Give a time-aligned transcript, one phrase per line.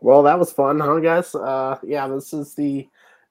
[0.00, 1.34] Well, that was fun, huh, guys?
[1.34, 2.88] Uh, yeah, this is the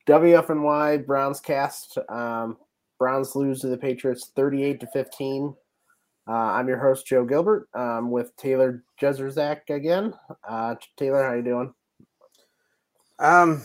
[0.07, 2.11] WFNY BrownsCast.
[2.11, 2.57] Um,
[2.99, 5.55] Browns lose to the Patriots 38 to 15.
[6.27, 10.13] Uh, I'm your host, Joe Gilbert, um, with Taylor Jedrzejek again.
[10.47, 11.73] Uh, Taylor, how you doing?
[13.19, 13.61] Um,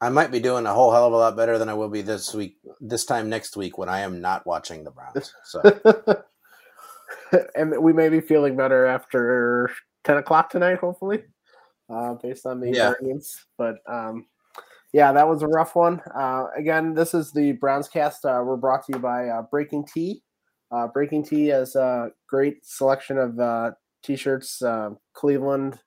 [0.00, 2.02] I might be doing a whole hell of a lot better than I will be
[2.02, 5.34] this week, this time next week when I am not watching the Browns.
[5.44, 6.22] So,
[7.56, 9.72] and we may be feeling better after
[10.04, 11.24] 10 o'clock tonight, hopefully,
[11.88, 12.94] uh, based on the Yeah.
[13.56, 14.26] But um,
[14.92, 16.00] yeah, that was a rough one.
[16.14, 18.24] Uh, again, this is the BrownsCast.
[18.24, 20.22] Uh, we're brought to you by uh, Breaking T.
[20.70, 25.78] Uh, Breaking T has a great selection of uh, t-shirts, uh, Cleveland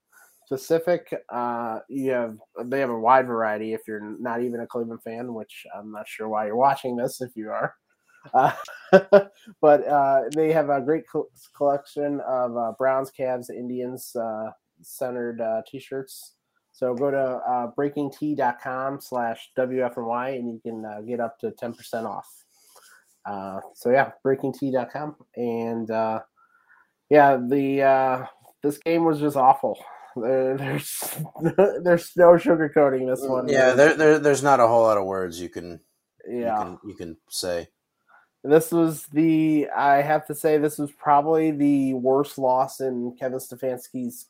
[0.46, 1.14] specific.
[1.30, 3.74] Uh, you have they have a wide variety.
[3.74, 7.22] If you're not even a Cleveland fan, which I'm not sure why you're watching this,
[7.22, 7.76] if you are.
[8.34, 8.52] Uh,
[9.62, 15.42] but uh, they have a great co- collection of uh, Browns, Cavs, Indians uh, centered
[15.42, 16.36] uh, t-shirts.
[16.72, 22.06] So go to uh, breakingt.com slash WFNY and you can uh, get up to 10%
[22.06, 22.28] off.
[23.26, 25.16] Uh, so yeah, breakingt.com.
[25.36, 26.22] And uh,
[27.10, 28.26] yeah, the uh,
[28.64, 29.78] this game was just awful.
[30.16, 31.18] There, there's
[31.84, 33.48] there's no sugarcoating this one.
[33.48, 35.80] yeah, there, there, there's not a whole lot of words you can,
[36.28, 36.58] yeah.
[36.58, 37.68] you can, you can say.
[38.44, 43.38] This was the I have to say this was probably the worst loss in Kevin
[43.38, 44.28] Stefanski's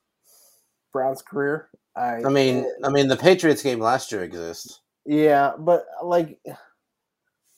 [0.92, 1.70] Browns career.
[1.96, 4.82] I, I mean, I mean, the Patriots game last year exists.
[5.06, 6.40] yeah, but like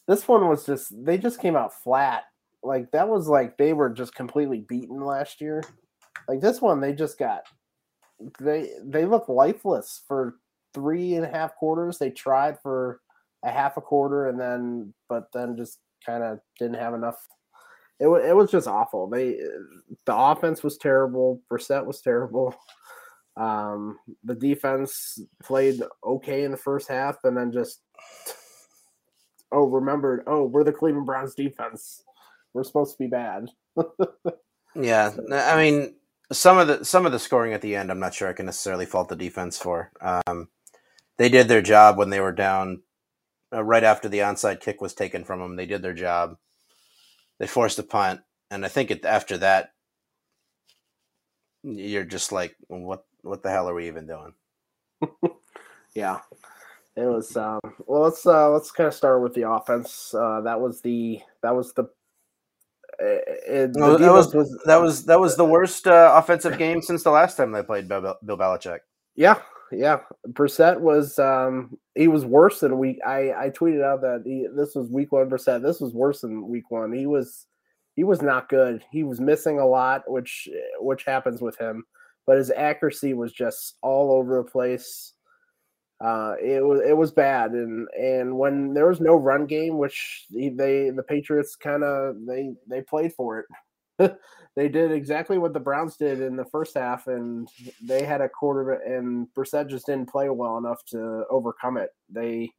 [0.07, 2.23] this one was just they just came out flat.
[2.63, 5.63] Like that was like they were just completely beaten last year.
[6.27, 7.43] Like this one, they just got
[8.39, 10.35] they they look lifeless for
[10.73, 11.97] three and a half quarters.
[11.97, 13.01] They tried for
[13.43, 17.27] a half a quarter and then but then just kind of didn't have enough.
[17.99, 19.07] It was it was just awful.
[19.07, 19.37] They
[20.05, 21.41] the offense was terrible.
[21.51, 22.55] Brissett was terrible.
[23.35, 27.81] Um, the defense played okay in the first half and then just
[29.51, 32.03] oh remembered oh we're the Cleveland Browns defense.
[32.53, 33.47] We're supposed to be bad.
[34.75, 35.95] Yeah, I mean,
[36.31, 38.47] some of the some of the scoring at the end, I'm not sure I can
[38.47, 39.91] necessarily fault the defense for.
[40.01, 40.49] Um,
[41.17, 42.81] they did their job when they were down
[43.53, 45.55] uh, right after the onside kick was taken from them.
[45.55, 46.37] They did their job.
[47.39, 49.73] They forced a punt, and I think it, after that,
[51.63, 54.33] you're just like, what what the hell are we even doing?
[55.95, 56.21] Yeah,
[56.95, 57.37] it was.
[57.37, 60.11] Um, well, let's uh, let's kind of start with the offense.
[60.11, 61.83] Uh, that was the that was the.
[62.97, 66.81] It, the No, that was, defense that was that was the worst uh, offensive game
[66.81, 68.79] since the last time they played Bill, Bill Belichick.
[69.15, 69.39] yeah
[69.73, 69.99] yeah.
[70.29, 72.99] Brissett was um he was worse than week.
[73.05, 75.29] I I tweeted out that he, this was week one.
[75.29, 76.93] Brissett this was worse than week one.
[76.93, 77.47] He was
[77.95, 78.83] he was not good.
[78.91, 80.47] He was missing a lot, which
[80.79, 81.83] which happens with him.
[82.25, 85.13] But his accuracy was just all over the place.
[86.03, 90.25] Uh, it was it was bad, and and when there was no run game, which
[90.31, 94.17] they the Patriots kind of they they played for it.
[94.55, 97.47] they did exactly what the Browns did in the first half, and
[97.81, 101.91] they had a quarter, and Brissett just didn't play well enough to overcome it.
[102.09, 102.51] They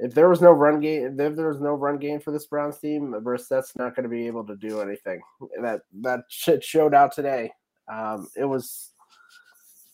[0.00, 2.78] if there was no run game, if there was no run game for this Browns
[2.78, 5.20] team, Brissett's not going to be able to do anything.
[5.60, 7.52] That that shit showed out today.
[7.90, 8.90] Um, it was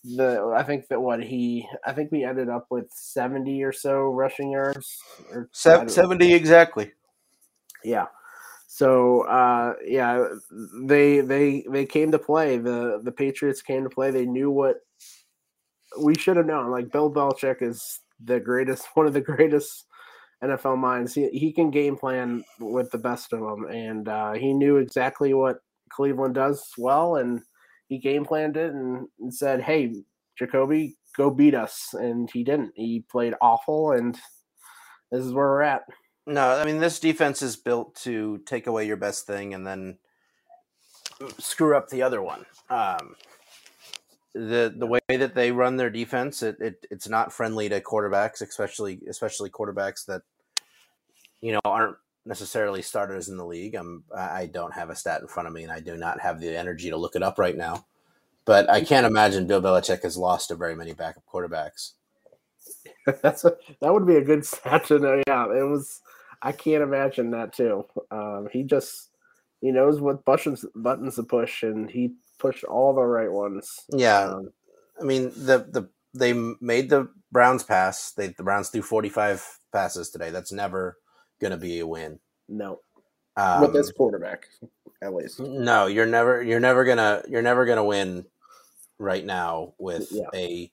[0.04, 4.02] the I think that what he I think we ended up with seventy or so
[4.02, 4.98] rushing yards.
[5.32, 6.92] Or, Seventy exactly.
[7.82, 8.06] yeah.
[8.68, 10.28] So uh, yeah,
[10.82, 12.58] they they they came to play.
[12.58, 14.10] The the Patriots came to play.
[14.10, 14.76] They knew what
[15.98, 16.70] we should have known.
[16.70, 19.86] Like Bill Belichick is the greatest, one of the greatest
[20.44, 21.14] NFL minds.
[21.14, 25.32] He he can game plan with the best of them, and uh, he knew exactly
[25.32, 25.58] what
[25.90, 27.40] Cleveland does well, and
[27.88, 29.94] he game planned it and, and said, "Hey,
[30.38, 32.72] Jacoby, go beat us," and he didn't.
[32.74, 34.14] He played awful, and
[35.10, 35.82] this is where we're at.
[36.26, 39.98] No, I mean this defense is built to take away your best thing and then
[41.38, 42.44] screw up the other one.
[42.68, 43.14] Um,
[44.34, 48.42] the the way that they run their defense, it, it it's not friendly to quarterbacks,
[48.42, 50.22] especially especially quarterbacks that
[51.40, 51.96] you know aren't
[52.26, 53.74] necessarily starters in the league.
[53.74, 56.40] I'm I don't have a stat in front of me, and I do not have
[56.40, 57.86] the energy to look it up right now.
[58.44, 61.92] But I can't imagine Bill Belichick has lost to very many backup quarterbacks.
[63.22, 65.22] That's a, that would be a good stat to know.
[65.26, 66.00] Yeah, it was.
[66.42, 67.86] I can't imagine that too.
[68.10, 69.10] Um, he just
[69.60, 73.84] he knows what buttons buttons to push, and he pushed all the right ones.
[73.92, 74.50] Yeah, Um,
[75.00, 78.12] I mean the the they made the Browns pass.
[78.12, 80.30] They the Browns threw forty five passes today.
[80.30, 80.98] That's never
[81.40, 82.18] going to be a win.
[82.48, 82.80] no,
[83.36, 84.48] Um, with this quarterback,
[85.02, 85.40] at least.
[85.40, 88.24] no, you're never you're never gonna you're never gonna win
[88.98, 90.28] right now with Yeah.
[90.34, 90.72] a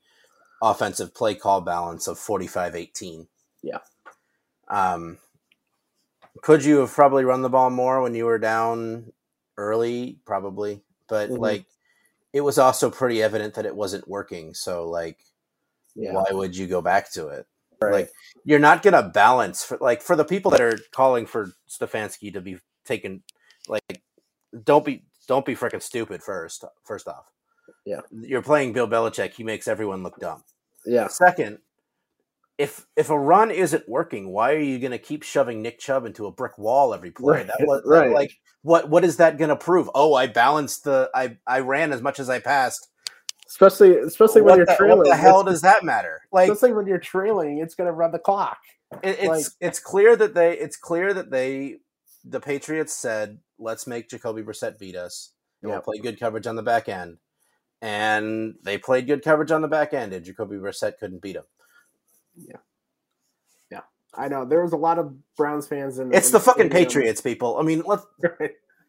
[0.62, 3.28] offensive play call balance of 45-18.
[3.62, 3.80] Yeah.
[4.70, 5.18] Um,
[6.42, 9.12] could you have probably run the ball more when you were down
[9.58, 10.20] early?
[10.26, 11.40] Probably, but Mhm.
[11.40, 11.66] like
[12.32, 14.54] it was also pretty evident that it wasn't working.
[14.54, 15.20] So like,
[15.96, 16.14] Yeah.
[16.14, 17.46] why would you go back to it?
[17.86, 17.94] Right.
[17.94, 18.10] Like
[18.46, 22.42] you're not gonna balance for like for the people that are calling for Stefanski to
[22.42, 23.24] be taken.
[23.68, 24.02] Like,
[24.64, 26.22] don't be don't be freaking stupid.
[26.22, 27.32] First, first off,
[27.86, 28.02] Yeah.
[28.12, 29.34] you're playing Bill Belichick.
[29.34, 30.44] He makes everyone look dumb.
[30.86, 31.08] yeah.
[31.08, 31.60] Second,
[32.58, 36.06] if if a run isn't working, why are you going to keep shoving Nick Chubb
[36.06, 37.38] into a brick wall every play?
[37.38, 38.12] Right, That was right.
[38.12, 38.32] like
[38.64, 39.90] what what is that going to prove?
[39.96, 42.90] Oh, I balanced the I I ran as much as I passed.
[43.54, 44.98] Especially especially when you're the, trailing.
[45.00, 46.22] what the hell does that matter?
[46.32, 48.58] Like especially when you're trailing, it's going to run the clock.
[49.04, 51.78] it, it's like- it's clear that they it's clear that they
[52.26, 55.32] the Patriots said let's make Jacoby Brissett beat us.
[55.62, 57.18] And we'll play good coverage on the back end.
[57.82, 61.44] And they played good coverage on the back end, and Jacoby Brissett couldn't beat him.
[62.36, 62.58] Yeah.
[63.72, 63.82] yeah,
[64.16, 66.14] I know there was a lot of Browns fans in.
[66.14, 66.86] It's in the fucking stadium.
[66.88, 67.58] Patriots, people.
[67.60, 68.00] I mean, let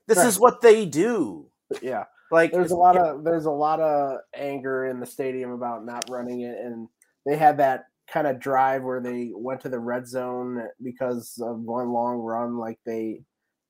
[0.06, 0.26] this Right.
[0.26, 1.46] is what they do.
[1.82, 5.84] Yeah, Like there's a lot of there's a lot of anger in the stadium about
[5.84, 6.88] not running it, and
[7.26, 11.60] they had that kind of drive where they went to the red zone because of
[11.60, 12.56] one long run.
[12.58, 13.20] Like they,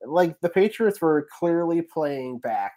[0.04, 2.72] like the Patriots were clearly playing back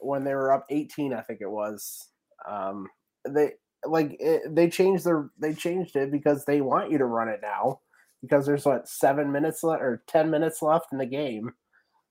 [0.00, 1.12] when they were up 18.
[1.12, 2.08] I think it was.
[2.48, 2.88] Um,
[3.28, 3.52] they
[3.84, 7.40] like it, they changed their they changed it because they want you to run it
[7.42, 7.80] now
[8.22, 11.52] because there's what seven minutes left or ten minutes left in the game.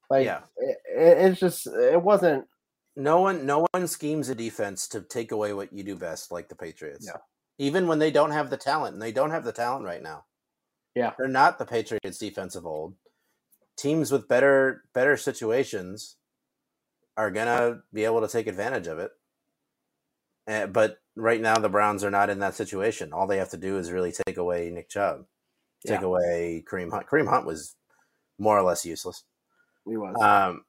[0.10, 0.42] Like Yeah.
[0.58, 2.46] it, it, it's just it wasn't
[2.96, 6.48] no one no one schemes a defense to take away what you do best like
[6.50, 7.06] the Patriots.
[7.06, 7.20] Yeah.
[7.58, 10.26] Even when they don't have the talent, and they don't have the talent right now.
[10.96, 11.14] Yeah.
[11.18, 12.96] They're not the Patriots defense of old.
[13.78, 16.16] Teams with better better situations
[17.18, 19.12] are gonna be able to take advantage of it.
[20.48, 23.12] Uh, but right now the Browns are not in that situation.
[23.14, 25.26] All they have to do is really take away Nick Chubb.
[25.86, 26.08] Take Yeah.
[26.08, 27.08] away Kareem Hunt.
[27.08, 27.76] Kareem Hunt was
[28.38, 29.24] more or less useless.
[29.86, 30.66] we was Um,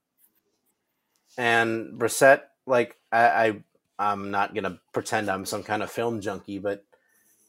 [1.36, 3.62] and Brissett, like I, I,
[3.98, 6.84] I'm not gonna pretend I'm some kind of film junkie, but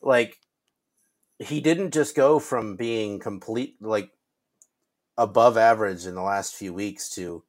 [0.02, 0.38] like
[1.40, 4.10] he didn't just go from being complete like
[5.18, 7.44] above average in the last few weeks to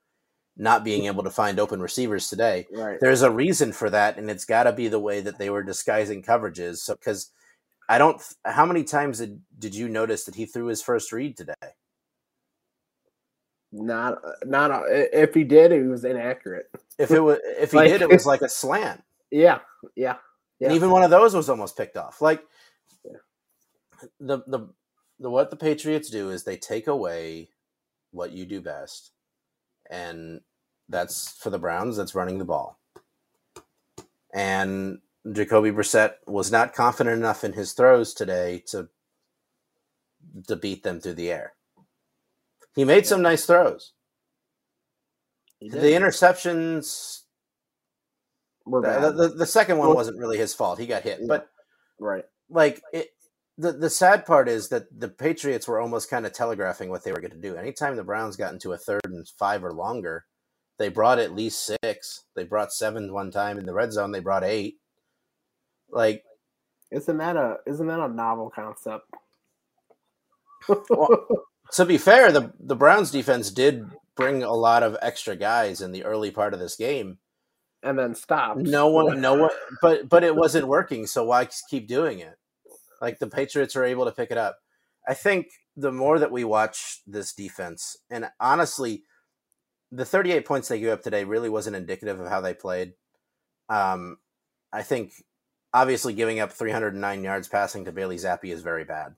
[0.57, 2.67] not being able to find open receivers today.
[2.73, 2.99] right.
[3.01, 5.63] There's a reason for that, and it's got to be the way that they were
[5.63, 6.79] disguising coverages.
[6.79, 7.31] So, because
[7.89, 11.37] I don't, how many times did, did you notice that he threw his first read
[11.37, 11.55] today?
[13.73, 16.71] Not not uh, if he did, it was inaccurate.
[16.99, 19.03] If it was, if he Like- did, it was like a slant.
[19.31, 19.59] Yeah,
[19.95, 20.17] yeah,
[20.61, 20.73] and Yeah.
[20.73, 22.23] even one of those was almost picked off.
[22.23, 22.43] Like
[24.21, 24.69] the the
[25.19, 27.51] the what the Patriots do is they take away
[28.11, 29.11] what you do best,
[29.91, 30.41] and
[30.89, 31.97] that's for the Browns.
[31.99, 32.81] That's running the ball.
[34.33, 35.01] And
[35.31, 38.89] Jacoby Brissett was not confident enough in his throws today to
[40.47, 41.53] to beat them through the air.
[42.79, 43.93] He made some nice throws.
[45.61, 47.23] The interceptions.
[48.65, 50.79] We're The, the, the second one Well- wasn't really his fault.
[50.79, 51.27] He got hit, Yeah.
[51.27, 51.49] but
[51.99, 52.25] right.
[52.49, 53.09] like it
[53.57, 57.11] the the sad part is that the Patriots were almost kind of telegraphing what they
[57.11, 57.57] were going to do.
[57.57, 60.27] Anytime the Browns got into a third and five or longer,
[60.79, 62.27] they brought at least six.
[62.37, 64.13] They brought seven one time in the red zone.
[64.13, 64.77] They brought eight.
[65.91, 66.23] Like
[66.93, 69.07] Isn't that a isn't that a novel concept?
[71.73, 75.93] To be fair, the the Browns defense did bring a lot of extra guys in
[75.93, 77.19] the early part of this game.
[77.83, 78.61] and then stopped.
[78.61, 79.51] No one, no one,
[79.83, 81.07] but but it wasn't working.
[81.07, 82.37] So why keep doing it?
[83.01, 84.59] Like the Patriots are able to pick it up.
[85.07, 85.47] I think
[85.77, 89.05] the more that we watch this defense, and honestly,
[89.93, 92.95] the 38 points they gave up today really wasn't indicative of how they played.
[93.69, 94.19] Um,
[94.73, 95.13] I think
[95.73, 99.15] obviously giving up 309 yards passing to Bailey Zappe is very bad.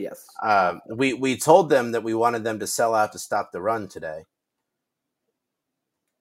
[0.00, 0.26] Yes.
[0.42, 3.60] Um, we we told them that we wanted them to sell out to stop the
[3.60, 4.24] run today.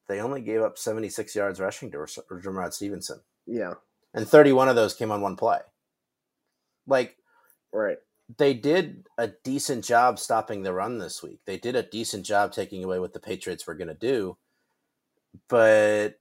[0.08, 3.76] They only gave up 76 yards rushing to Rhamondre Stevenson Yeah.
[4.14, 5.60] and 31 of those came on one play.
[6.88, 7.18] Like
[7.72, 8.00] Right.
[8.38, 11.40] they did a decent job stopping the run this week.
[11.46, 14.36] They did a decent job taking away what the Patriots were going to do.
[15.48, 16.20] But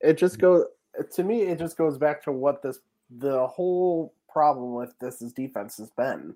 [0.00, 0.64] It just goes
[1.12, 1.42] to me.
[1.42, 2.80] It just goes back to what this
[3.10, 6.34] the whole problem with this is defense has been.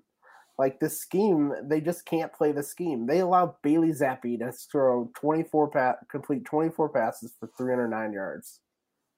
[0.61, 3.07] Like this scheme, they just can't play the scheme.
[3.07, 7.71] They allow Bailey Zappe to throw twenty four pa- complete twenty four passes for three
[7.71, 8.59] hundred nine yards.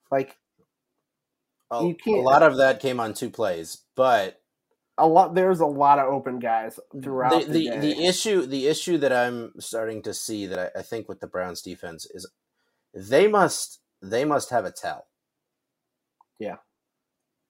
[0.09, 0.37] Like
[1.69, 3.79] a, You can't- A lot of that came on two plays.
[3.93, 4.39] But
[4.97, 8.67] a lot, there's a lot of open guys throughout the, the, the, the issue the
[8.67, 12.25] issue that I'm starting to see that I, I think with the Browns defense is
[12.93, 15.07] they must they must have a tell.
[16.39, 16.55] Yeah.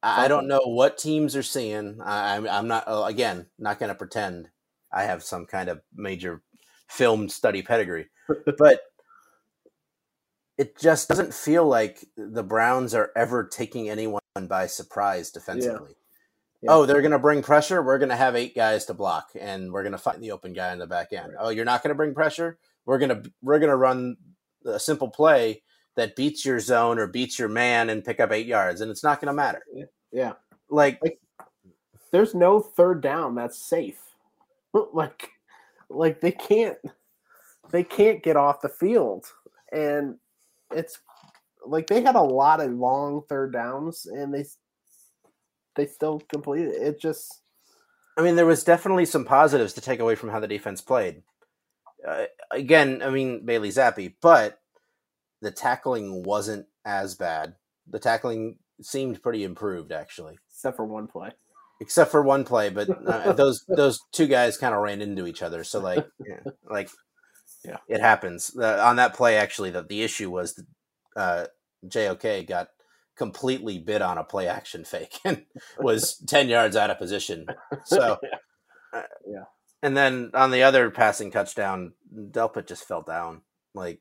[0.04, 2.00] I don't know what teams are seeing.
[2.02, 4.50] I, I'm I'm not uh, again not going to pretend
[4.92, 6.42] I have some kind of major
[6.90, 8.08] film study pedigree,
[8.58, 8.82] but
[10.58, 15.96] it just doesn't feel like the Browns are ever taking anyone by surprise defensively.
[16.62, 16.72] Yeah.
[16.72, 17.82] Oh, they're going to bring pressure.
[17.82, 20.54] We're going to have eight guys to block, and we're going to find the open
[20.54, 21.34] guy in the back end.
[21.34, 21.38] Right.
[21.40, 22.58] Oh, you're not going to bring pressure.
[22.86, 24.18] We're going to we're going to run
[24.66, 25.62] a simple play
[25.96, 29.04] that beats your zone or beats your man and pick up eight yards, and it's
[29.04, 29.64] not going to matter.
[30.12, 30.34] Yeah.
[30.70, 31.20] Like, like,
[32.12, 34.02] there's no third down that's safe.
[34.94, 35.30] like,
[35.90, 36.78] like they can't
[37.72, 39.26] they can't get off the field,
[39.72, 40.18] and
[40.72, 41.00] it's
[41.66, 44.46] like they had a lot of long third downs, and they
[45.76, 46.82] they still completed it.
[46.82, 47.42] It just.
[48.16, 51.24] I mean, there was definitely some positives to take away from how the defense played.
[52.08, 54.60] Uh, again, I mean Bailey Zappe, but
[55.44, 57.56] the tackling wasn't as bad.
[57.88, 61.32] The tackling seemed pretty improved, actually, except for one play.
[61.82, 65.44] Except for one play, but uh, those those two guys kind of ran into each
[65.44, 65.66] other.
[65.66, 66.90] So like, yeah, like,
[67.66, 68.56] yeah, it happens.
[68.58, 70.66] Uh, on that play, actually, that the issue was that,
[71.16, 71.46] uh,
[71.88, 72.70] JOK got
[73.18, 75.44] completely bit on a play action fake and
[75.78, 77.46] was 10 yards out of position.
[77.86, 79.00] So, yeah.
[79.00, 79.44] Uh, yeah.
[79.82, 83.42] And then on the other passing touchdown, Delpit just fell down.
[83.76, 84.00] Like,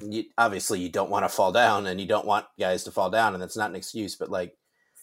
[0.00, 3.10] you, obviously, you don't want to fall down and you don't want guys to fall
[3.10, 4.56] down, and that's not an excuse, but like,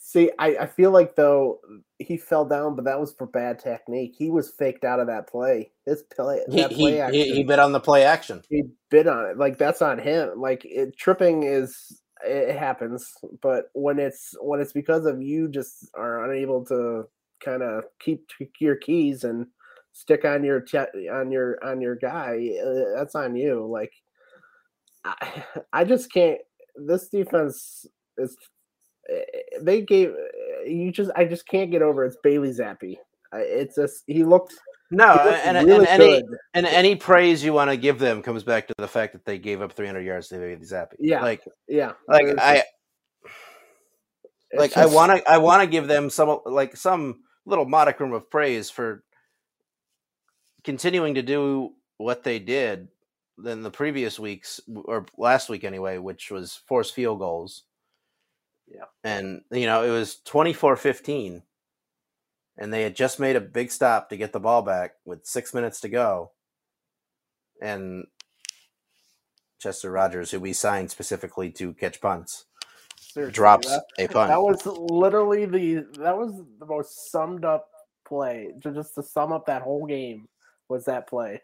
[0.10, 1.60] See, I, I feel like though
[2.00, 4.16] he fell down, but that was for bad technique.
[4.18, 5.74] He was faked out of that play.
[5.86, 8.42] His play, he, play he, action, he, he bit on the play action.
[8.50, 9.38] He bit on it.
[9.38, 10.40] Like that's on him.
[10.40, 15.90] Like it, tripping is it happens, but when it's when it's because of you just
[15.94, 17.04] are unable to
[17.44, 18.30] kind of keep
[18.62, 19.48] your keys and
[19.92, 20.64] stick on your
[21.12, 23.68] on your on your guy, uh, that's on you.
[23.70, 23.92] Like
[25.22, 26.40] I, I just can't.
[26.76, 27.86] This defense
[28.18, 28.38] is.
[29.10, 29.22] Eh,
[29.62, 30.14] they gave
[30.66, 31.12] you just.
[31.16, 32.06] I just can't get over.
[32.06, 32.98] It's Bailey Zappe.
[33.34, 34.54] It's just he looked
[34.90, 36.24] no, and, really and, any
[36.54, 39.38] and any praise you want to give them comes back to the fact that they
[39.38, 40.94] gave up 300 yards to Bailey Zappe.
[40.98, 42.64] Yeah, like yeah, like I
[44.54, 48.14] like just, I want to I want to give them some like some little modicum
[48.14, 49.04] of praise for
[50.64, 52.88] continuing to do what they did
[53.38, 57.64] than the previous weeks or last week anyway, which was force field goals.
[58.68, 58.86] Yeah.
[59.04, 61.42] And you know, it was 24-15
[62.58, 65.54] and they had just made a big stop to get the ball back with six
[65.54, 66.32] minutes to go.
[67.62, 68.06] And
[69.60, 72.46] Chester Rogers, who we signed specifically to catch punts,
[72.98, 74.30] Seriously, drops that, a punt.
[74.30, 77.68] That was literally the that was the most summed up
[78.08, 78.54] play.
[78.62, 80.28] To just to sum up that whole game
[80.70, 81.42] was that play.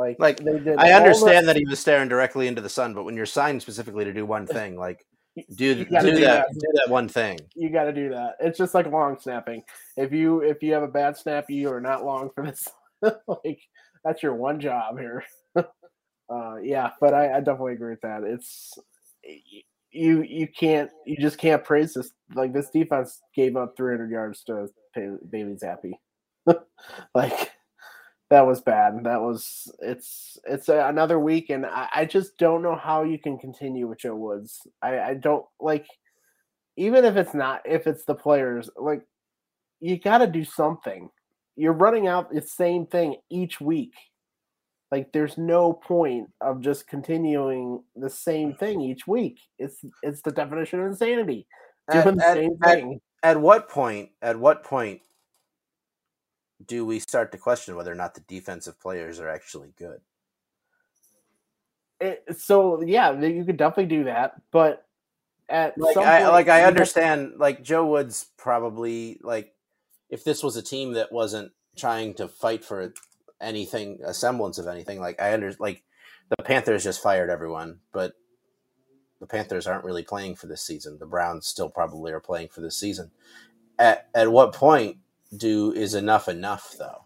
[0.00, 2.94] Like, like they did I understand the, that he was staring directly into the sun,
[2.94, 5.04] but when you're signed specifically to do one thing, like
[5.36, 7.38] do do, do that, that, do that one thing.
[7.54, 8.36] You got to do that.
[8.40, 9.62] It's just like long snapping.
[9.98, 12.66] If you if you have a bad snap, you are not long for this.
[13.28, 13.60] like
[14.02, 15.22] that's your one job here.
[15.56, 18.22] uh, yeah, but I, I definitely agree with that.
[18.24, 18.72] It's
[19.90, 22.10] you you can't you just can't praise this.
[22.34, 24.68] Like this defense gave up 300 yards to
[25.30, 25.92] Bailey Zappe.
[27.14, 27.50] like
[28.30, 29.04] that was bad.
[29.04, 33.18] That was it's it's a, another week, and I, I, just don't know how you
[33.18, 34.66] can continue with Joe Woods.
[34.80, 35.86] I, I don't like
[36.76, 39.02] even if it's not if it's the players like
[39.80, 41.10] you got to do something.
[41.56, 43.92] You're running out the same thing each week.
[44.92, 49.38] Like there's no point of just continuing the same thing each week.
[49.58, 51.48] It's it's the definition of insanity.
[51.90, 53.00] Doing at, the same at, thing.
[53.24, 54.10] At what point?
[54.22, 55.00] At what point
[56.66, 60.00] do we start to question whether or not the defensive players are actually good?
[62.00, 64.86] It, so yeah, you could definitely do that, but
[65.48, 69.52] at like I point, like I understand like Joe Woods probably like
[70.08, 72.94] if this was a team that wasn't trying to fight for
[73.40, 75.82] anything a semblance of anything like I under like
[76.30, 78.12] the Panthers just fired everyone, but
[79.20, 80.98] the Panthers aren't really playing for this season.
[80.98, 83.10] The Browns still probably are playing for this season.
[83.78, 84.98] At at what point
[85.36, 87.04] do is enough enough though.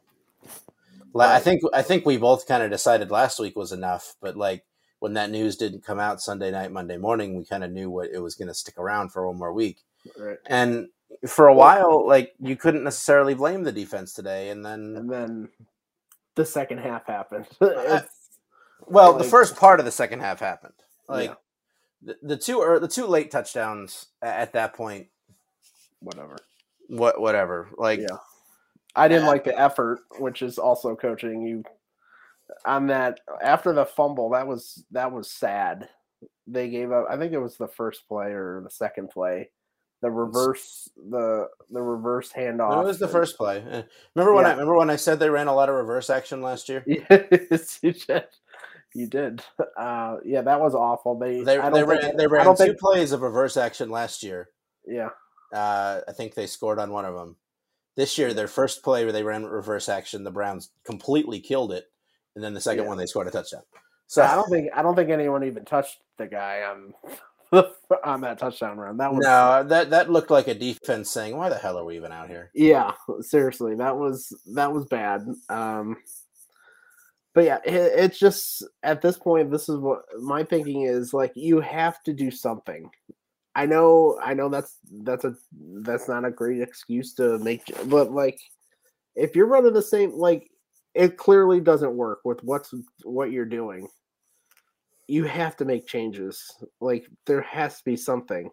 [1.13, 1.31] Right.
[1.31, 4.65] I think I think we both kind of decided last week was enough, but like
[4.99, 8.11] when that news didn't come out Sunday night, Monday morning, we kind of knew what
[8.13, 9.79] it was going to stick around for one more week.
[10.19, 10.39] Right.
[10.47, 10.89] And
[11.29, 15.49] for a while, like you couldn't necessarily blame the defense today, and then and then
[16.35, 17.47] the second half happened.
[17.61, 18.03] Uh, uh,
[18.87, 20.75] well, like, the first part of the second half happened.
[21.09, 21.35] Like yeah.
[22.03, 25.07] the, the two or the two late touchdowns at that point.
[26.01, 26.37] Whatever
[26.89, 27.69] what whatever.
[27.77, 28.17] Like yeah.
[28.97, 31.65] I didn't like the effort, which is also coaching you
[32.67, 34.31] on that after the fumble.
[34.31, 35.89] That was that was sad.
[36.47, 37.07] They gave up.
[37.11, 39.51] I think it was the first play or the second play.
[40.03, 42.83] the reverse the the reverse handoff.
[42.83, 43.65] It was the first play.
[43.71, 43.83] Eh,
[44.15, 46.69] Remember when I remember when I said they ran a lot of reverse action last
[46.69, 46.85] year?
[47.11, 48.25] Yes, you did.
[48.95, 49.43] You did.
[49.77, 51.19] Uh, yeah, that was awful.
[51.19, 53.23] They They, I don't they think- ran they I ran don't two think- plays of
[53.23, 54.51] reverse action last year.
[54.87, 55.09] Yeah,
[55.55, 57.37] Uh, I think they scored on one of them.
[57.97, 61.85] This year, their first play where they ran reverse action, the Browns completely killed it,
[62.35, 62.89] and then the second Yeah.
[62.89, 63.63] one they scored a touchdown.
[64.09, 66.95] so I don't think I don't think anyone even touched the guy on
[68.05, 68.97] on that touchdown run.
[68.97, 71.95] That was no, that that looked like a defense saying, "Why the hell are we
[71.97, 75.25] even out here?" Yeah, seriously, that was that was bad.
[75.49, 75.97] Um,
[77.33, 81.15] but yeah, it, it's just at this point, this is what my thinking is.
[81.15, 82.91] Like, you have to do something.
[83.57, 85.35] I know, I know that's that's a
[85.83, 88.39] that's not a great excuse to make, but like,
[89.15, 90.51] if you're running the same, like,
[90.95, 93.89] it clearly doesn't work with what's what you're doing.
[95.07, 96.43] You have to make changes.
[96.81, 98.51] Like, there has to be something.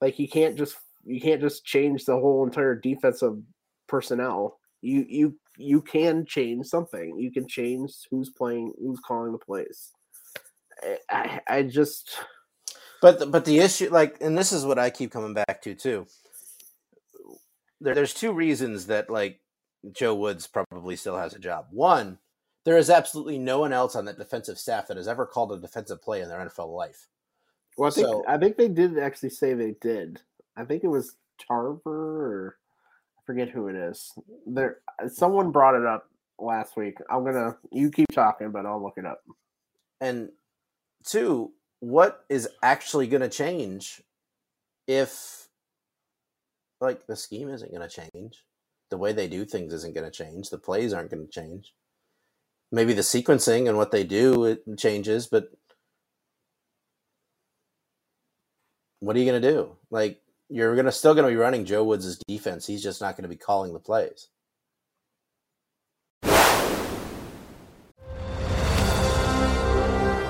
[0.00, 3.38] Like, you can't just you can't just change the whole entire defensive
[3.86, 4.58] personnel.
[4.82, 7.18] You you you can change something.
[7.18, 9.90] You can change who's playing, who's calling the plays.
[10.82, 12.18] I, I, I just
[13.00, 15.74] But the, but the issue, like, and this is what I keep coming back to
[15.74, 16.06] too.
[17.80, 19.40] There, there's two reasons that like
[19.92, 21.66] Joe Woods probably still has a job.
[21.70, 22.18] One,
[22.64, 25.58] there is absolutely no one else on that defensive staff that has ever called a
[25.58, 27.06] defensive play in their NFL life.
[27.76, 30.20] well, I think So- I think they did actually say they did.
[30.56, 31.14] I think it was
[31.46, 32.58] Tarver or
[33.16, 34.12] I forget who it is.
[34.44, 36.98] There, someone brought it up last week.
[37.08, 39.22] I'm gonna you keep talking, but I'll look it up.
[40.00, 40.30] And
[41.04, 44.02] two, what is actually going to change
[44.86, 45.48] if,
[46.80, 48.44] like, the scheme isn't going to change?
[48.90, 50.50] The way they do things isn't going to change.
[50.50, 51.74] The plays aren't going to change.
[52.72, 55.50] Maybe the sequencing and what they do it changes, but
[59.00, 59.76] what are you going to do?
[59.90, 60.20] Like,
[60.50, 62.66] you're gonna still going to be running Joe Woods' defense.
[62.66, 64.28] He's just not going to be calling the plays.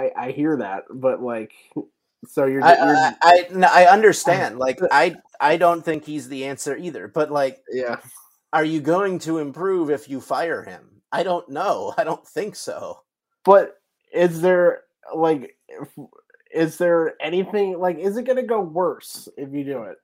[0.00, 1.52] I I hear that, but like,
[2.26, 4.58] so you're, I you're I, I, no, I understand.
[4.58, 7.08] Like, I I don't think he's the answer either.
[7.08, 7.96] But like, yeah.
[8.52, 11.02] are you going to improve if you fire him?
[11.12, 11.94] I don't know.
[11.98, 13.00] I don't think so.
[13.44, 13.76] But
[14.12, 14.82] is there
[15.14, 15.56] like
[16.52, 19.96] is there anything like is it going to go worse if you do it?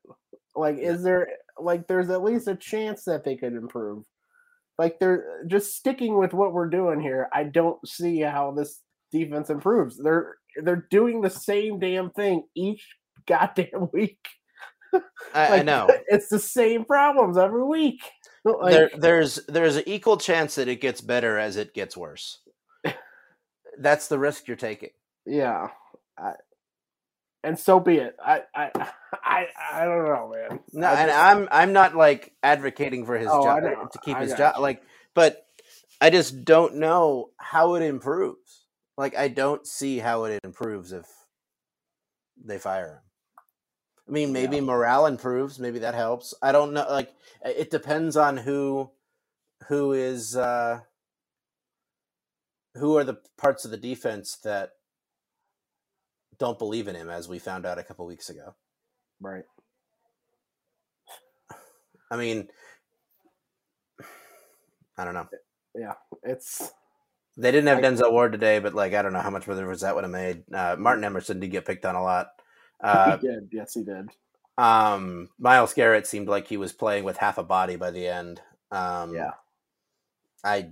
[0.55, 1.29] Like is there
[1.59, 4.05] like there's at least a chance that they could improve.
[4.79, 7.29] Like they're just sticking with what we're doing here.
[7.33, 8.81] I don't see how this
[9.13, 9.99] defense improves.
[10.03, 12.87] They're they're doing the same damn thing each
[13.27, 14.19] goddamn week.
[15.35, 15.89] I, I know.
[16.09, 18.01] It's the same problems every week.
[18.45, 22.39] Like, there, there's there's an equal chance that it gets better as it gets worse.
[23.77, 24.91] That's the risk you're taking.
[25.27, 25.71] Yeah.
[26.17, 26.35] I,
[27.43, 28.15] and so be it.
[28.25, 28.71] I I
[29.13, 30.61] I I don't know, man.
[30.73, 34.17] No, I and just- I'm I'm not like advocating for his Oh, job to keep
[34.17, 34.55] his job.
[34.57, 34.63] you.
[34.63, 35.45] Like, but
[36.01, 38.66] I just don't know how it improves.
[38.97, 41.07] Like, I don't see how it improves if
[42.43, 42.99] they fire him.
[44.09, 45.59] I mean, maybe morale improves.
[45.59, 46.33] Maybe that helps.
[46.41, 46.87] I don't know.
[46.89, 47.13] Like,
[47.45, 48.91] it depends on who
[49.69, 50.81] who is uh
[52.75, 54.73] who are the parts of the defense that
[56.39, 58.55] don't believe in him, as we found out a couple weeks ago.
[59.21, 59.45] right.
[62.11, 62.49] I mean,
[64.97, 65.29] I don't know.
[65.75, 65.95] Yeah.
[66.23, 66.71] It's
[67.37, 69.81] They didn't have I- Denzel Ward today, but like I don't know how much difference
[69.83, 70.43] that would have made.
[70.53, 72.29] Uh, Martin Emerson did get picked on a lot.
[72.81, 73.49] Uh, he did.
[73.53, 74.11] Yes, he did.
[74.59, 78.41] um, Myles Garrett seemed like he was playing with half a body by the end.
[78.71, 79.33] Um, Yeah.
[80.45, 80.71] I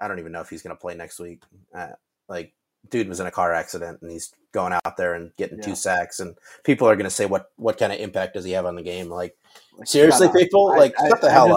[0.00, 1.42] I don't even know if he's going to play next week.
[1.74, 1.92] Uh,
[2.28, 2.52] like,
[2.90, 5.64] dude was in a car accident and he's going out there and getting Yeah.
[5.64, 8.52] two sacks, and people are going to say, "What what kind of impact does he
[8.52, 9.36] have on the game?" Like,
[9.78, 11.48] Like, seriously, people, I- like, I- shut the I hell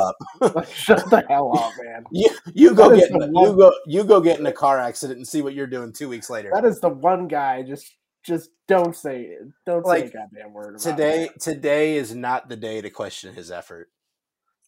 [0.42, 0.68] just- up.
[0.74, 2.04] Shut the hell up, man.
[2.12, 5.18] You you go get in one- you go you go get in a car accident
[5.18, 6.52] and see what you're doing two weeks later.
[6.54, 7.62] That is the one guy.
[7.64, 9.40] Just just don't say it.
[9.66, 13.90] Don't say a goddamn word today today is not the day to question his effort.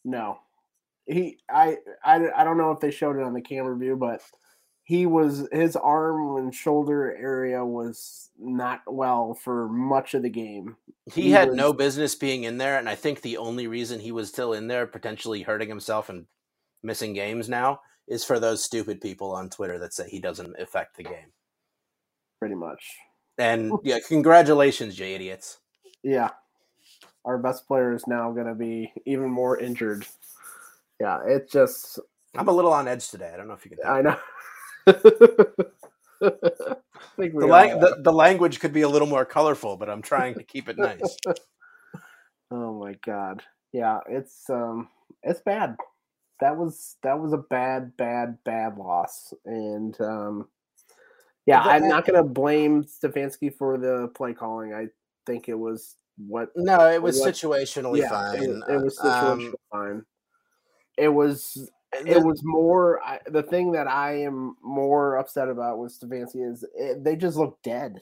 [0.05, 0.39] No,
[1.05, 1.37] he.
[1.49, 1.77] I.
[2.03, 2.29] I.
[2.35, 4.21] I don't know if they showed it on the camera view, but
[4.91, 10.75] he was his arm and shoulder area was not well for much of the game.
[11.05, 14.01] He, he had was, no business being in there, and I think the only reason
[14.01, 16.25] he was still in there, potentially hurting himself and
[16.83, 20.97] missing games now, is for those stupid people on Twitter that say he doesn't affect
[20.97, 21.31] the game.
[22.39, 22.83] Pretty much.
[23.37, 25.59] And yeah, congratulations, you idiots.
[26.03, 26.31] Yeah.
[27.23, 30.05] Our best player is now going to be even more injured.
[30.99, 31.97] Yeah, it just.
[32.35, 33.31] I'm a little on edge today.
[33.33, 33.79] I don't know if you can.
[33.87, 34.17] I know.
[36.19, 40.43] the, lang- the, the language could be a little more colorful, but I'm trying to
[40.43, 41.17] keep it nice.
[42.51, 43.43] oh my god.
[43.73, 44.89] Yeah, it's um
[45.23, 45.75] it's bad.
[46.39, 49.33] That was that was a bad, bad, bad loss.
[49.45, 50.47] And um
[51.45, 54.73] yeah, I'm not gonna blame Stefanski for the play calling.
[54.73, 54.87] I
[55.25, 58.43] think it was what No, it was what, situationally yeah, fine.
[58.43, 60.05] It, it was situationally um, fine.
[60.97, 65.97] It was it was more I, the thing that I am more upset about with
[65.97, 67.99] Stefanski is it, they just look dead.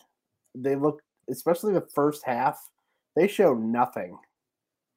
[0.55, 2.59] They look, especially the first half,
[3.15, 4.17] they show nothing.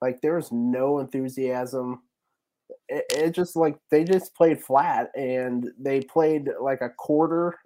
[0.00, 2.02] Like there was no enthusiasm.
[2.88, 7.58] It, it just like they just played flat and they played like a quarter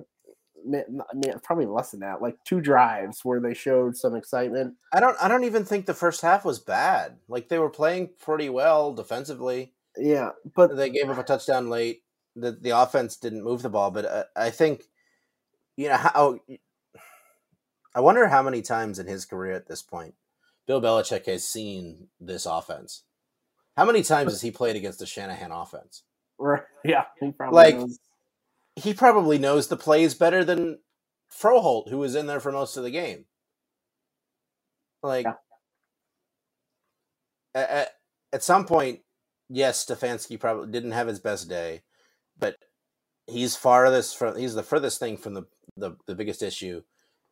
[1.43, 4.75] probably less than that, like two drives where they showed some excitement.
[4.93, 7.17] I don't I don't even think the first half was bad.
[7.29, 9.73] Like they were playing pretty well defensively.
[9.99, 12.03] Yeah, but they gave up a touchdown late.
[12.35, 14.85] The the offense didn't move the ball, but uh, I think
[15.77, 16.39] you know how.
[17.95, 20.15] I wonder how many times in his career at this point,
[20.67, 23.05] Bill Belichick has seen this offense.
[23.77, 26.03] How many times has he played against the Shanahan offense?
[26.39, 26.63] Right.
[26.85, 27.05] Yeah.
[27.19, 27.99] He probably like knows.
[28.77, 30.79] he probably knows the plays better than
[31.33, 33.25] Froholdt, who was in there for most of the game.
[35.03, 35.33] Like yeah.
[37.55, 37.89] at,
[38.33, 39.01] at some point,
[39.49, 41.83] yes, Stefanski probably didn't have his best day,
[42.39, 42.57] but
[43.27, 45.45] he's farthest from he's the furthest thing from the
[45.77, 46.83] the, the biggest issue.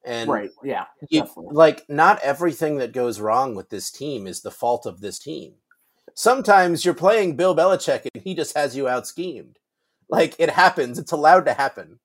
[0.06, 4.50] And right, yeah, you, like not everything that goes wrong with this team is the
[4.50, 5.54] fault of this team.
[6.14, 9.58] Sometimes you're playing Bill Belichick and he just has you out schemed.
[10.10, 12.00] Like it happens, it's allowed to happen.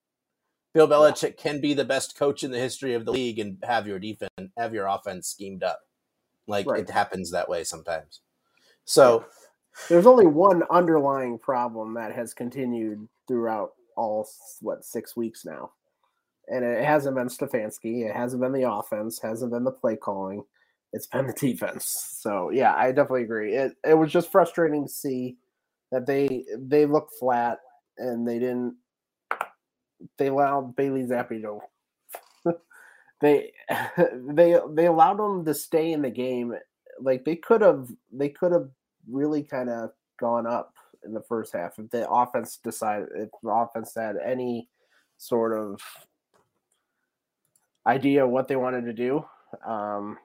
[0.73, 1.43] Bill Belichick yeah.
[1.43, 4.31] can be the best coach in the history of the league and have your defense,
[4.57, 5.79] have your offense schemed up.
[6.47, 6.81] Like right.
[6.81, 8.21] it happens that way sometimes.
[8.85, 9.25] So
[9.87, 14.27] there's only one underlying problem that has continued throughout all
[14.61, 15.71] what six weeks now,
[16.47, 18.09] and it hasn't been Stefanski.
[18.09, 19.19] It hasn't been the offense.
[19.21, 20.43] Hasn't been the play calling.
[20.93, 22.17] It's been the defense.
[22.19, 23.55] So yeah, I definitely agree.
[23.55, 25.37] It it was just frustrating to see
[25.91, 27.59] that they they looked flat
[27.97, 28.75] and they didn't.
[30.17, 31.59] They allowed Bailey Zappe to.
[33.21, 33.51] they
[34.13, 36.53] they they allowed him to stay in the game.
[36.99, 38.69] Like they could have they could have
[39.09, 40.73] really kind of gone up
[41.05, 41.77] in the first half.
[41.79, 44.67] If the offense decided, if the offense had any
[45.17, 45.81] sort of
[47.85, 49.25] idea what they wanted to do,
[49.65, 50.17] um,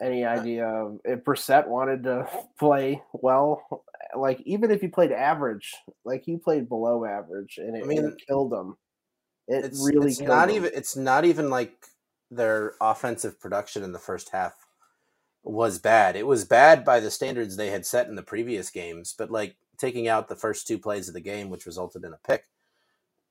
[0.00, 3.84] any idea if Brissett wanted to play well,
[4.16, 8.04] like even if he played average, like he played below average, and it, I mean,
[8.04, 8.76] it killed him.
[9.48, 10.56] It it's, really it's not him.
[10.56, 11.72] even it's not even like
[12.30, 14.67] their offensive production in the first half
[15.48, 16.16] was bad.
[16.16, 19.56] It was bad by the standards they had set in the previous games, but like
[19.78, 22.44] taking out the first two plays of the game, which resulted in a pick,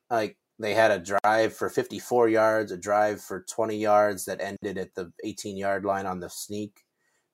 [0.09, 4.77] like they had a drive for 54 yards, a drive for 20 yards that ended
[4.77, 6.83] at the 18 yard line on the sneak.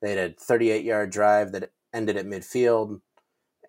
[0.02, 3.00] They had a 38 yard drive that ended at midfield,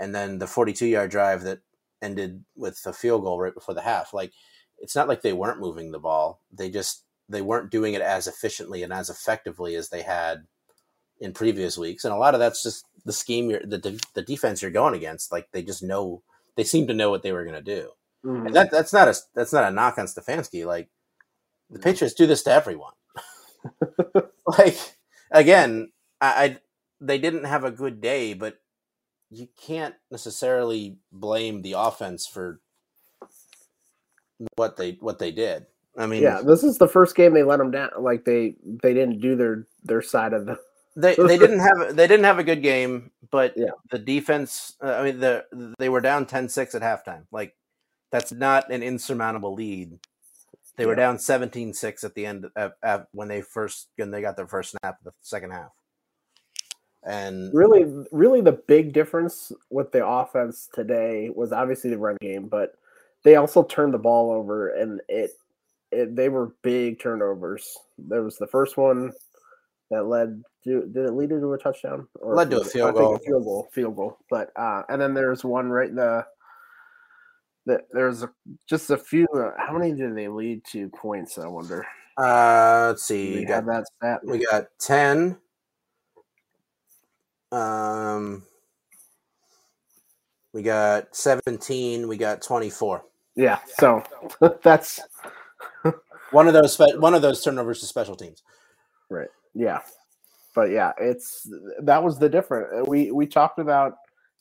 [0.00, 1.60] and then the 42 yard drive that
[2.02, 4.12] ended with a field goal right before the half.
[4.12, 4.32] Like
[4.78, 8.26] it's not like they weren't moving the ball; they just they weren't doing it as
[8.26, 10.44] efficiently and as effectively as they had
[11.20, 14.62] in previous weeks, and a lot of that's just the scheme you're the the defense
[14.62, 15.32] you're going against.
[15.32, 16.22] Like they just know
[16.56, 17.90] they seem to know what they were going to do,
[18.24, 18.46] mm-hmm.
[18.46, 20.66] and that that's not a that's not a knock on Stefanski.
[20.66, 20.88] Like
[21.70, 22.92] the Patriots do this to everyone.
[24.46, 24.78] like
[25.30, 26.58] again, I, I
[27.00, 28.58] they didn't have a good day, but
[29.30, 32.60] you can't necessarily blame the offense for
[34.56, 35.66] what they what they did.
[35.96, 37.90] I mean, yeah, this is the first game they let them down.
[37.98, 40.58] Like they they didn't do their their side of the
[40.96, 43.70] they they didn't have they didn't have a good game, but yeah.
[43.90, 44.76] the defense.
[44.82, 45.44] Uh, I mean, the
[45.78, 47.24] they were down 10-6 at halftime.
[47.32, 47.54] Like
[48.10, 49.98] that's not an insurmountable lead.
[50.76, 50.88] They yeah.
[50.88, 54.48] were down 17-6 at the end of, of, when they first when they got their
[54.48, 55.70] first snap of the second half.
[57.04, 62.48] And really, really, the big difference with the offense today was obviously the run game,
[62.48, 62.76] but
[63.24, 65.32] they also turned the ball over, and it,
[65.92, 67.76] it they were big turnovers.
[67.98, 69.12] There was the first one
[69.90, 72.08] that led do, did it lead into a touchdown?
[72.20, 73.18] Or Led to a field I think goal.
[73.18, 73.68] field goal.
[73.72, 74.18] Field goal.
[74.30, 76.26] But uh, and then there's one right in the.
[77.92, 78.30] There's a,
[78.68, 79.26] just a few.
[79.34, 81.38] Uh, how many did they lead to points?
[81.38, 81.86] I wonder.
[82.16, 83.36] Uh, let's see.
[83.36, 84.20] we got that stat?
[84.24, 85.38] we got ten.
[87.50, 88.42] Um,
[90.52, 92.06] we got seventeen.
[92.06, 93.04] We got twenty-four.
[93.34, 93.58] Yeah.
[93.78, 94.02] So
[94.62, 95.00] that's
[96.30, 98.42] One of those one of those turnovers to special teams.
[99.08, 99.28] Right.
[99.54, 99.80] Yeah.
[100.54, 101.48] But yeah, it's
[101.82, 102.86] that was the difference.
[102.88, 103.94] We we talked about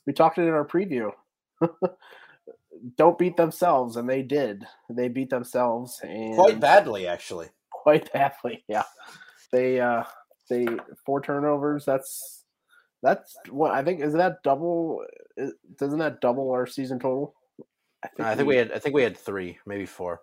[0.06, 1.10] we talked it in our preview.
[2.96, 4.64] Don't beat themselves, and they did.
[4.90, 7.48] They beat themselves and Quite badly, actually.
[7.70, 8.64] quite badly.
[8.68, 8.84] Yeah,
[9.52, 10.04] they uh
[10.48, 10.66] they
[11.06, 11.84] four turnovers.
[11.84, 12.44] That's
[13.02, 14.00] that's what I think.
[14.00, 15.04] Is that double?
[15.78, 17.34] Doesn't that double our season total?
[18.18, 20.20] I think we had I think we had three, maybe four.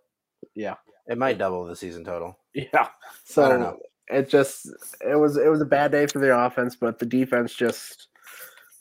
[0.56, 0.76] Yeah.
[1.08, 2.38] It might double the season total.
[2.54, 2.90] Yeah.
[3.24, 3.80] So I don't know.
[4.12, 4.70] It just
[5.02, 8.08] it was it was a bad day for the offense, but the defense just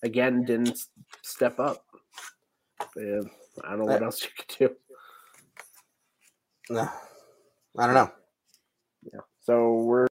[0.02, 0.78] again didn't
[1.22, 1.84] step up.
[2.96, 3.20] Yeah,
[3.64, 4.76] I don't know what else you could do.
[6.70, 6.88] No.
[7.78, 8.10] I don't know.
[9.12, 9.20] Yeah.
[9.40, 10.06] So we're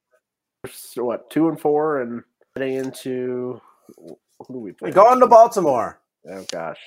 [0.95, 2.23] what two and four and
[2.55, 3.61] heading into
[3.97, 4.91] who do we play?
[4.91, 6.01] Going to Baltimore.
[6.29, 6.79] Oh gosh.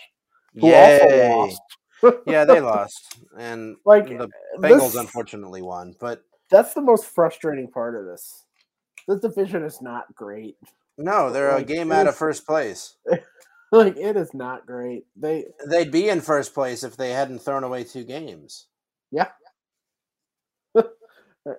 [0.54, 1.60] Who also lost.
[2.26, 3.18] yeah, they lost.
[3.38, 5.94] And Like the Bengals this- unfortunately won.
[6.00, 8.44] But that's the most frustrating part of this.
[9.08, 10.56] The division is not great.
[10.96, 12.96] no, they're a game out of first place.
[13.72, 15.06] Like it is not great.
[15.16, 18.66] They They'd be in first place if they hadn't thrown away two games.
[19.10, 19.28] Yeah.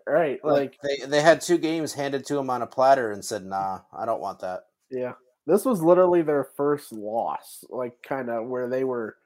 [0.08, 3.26] right Like, like they, they had two games handed to them on a platter and
[3.26, 5.14] said, "Nah, I don't want that." Yeah.
[5.48, 9.18] This was literally their first loss, like kind of where they were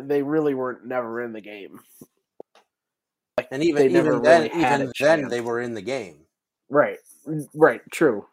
[0.00, 1.80] they really weren't never in the game.
[3.52, 6.20] And even even then, really had even then, they were in the game.
[6.70, 6.96] Right.
[7.54, 8.24] Right, true.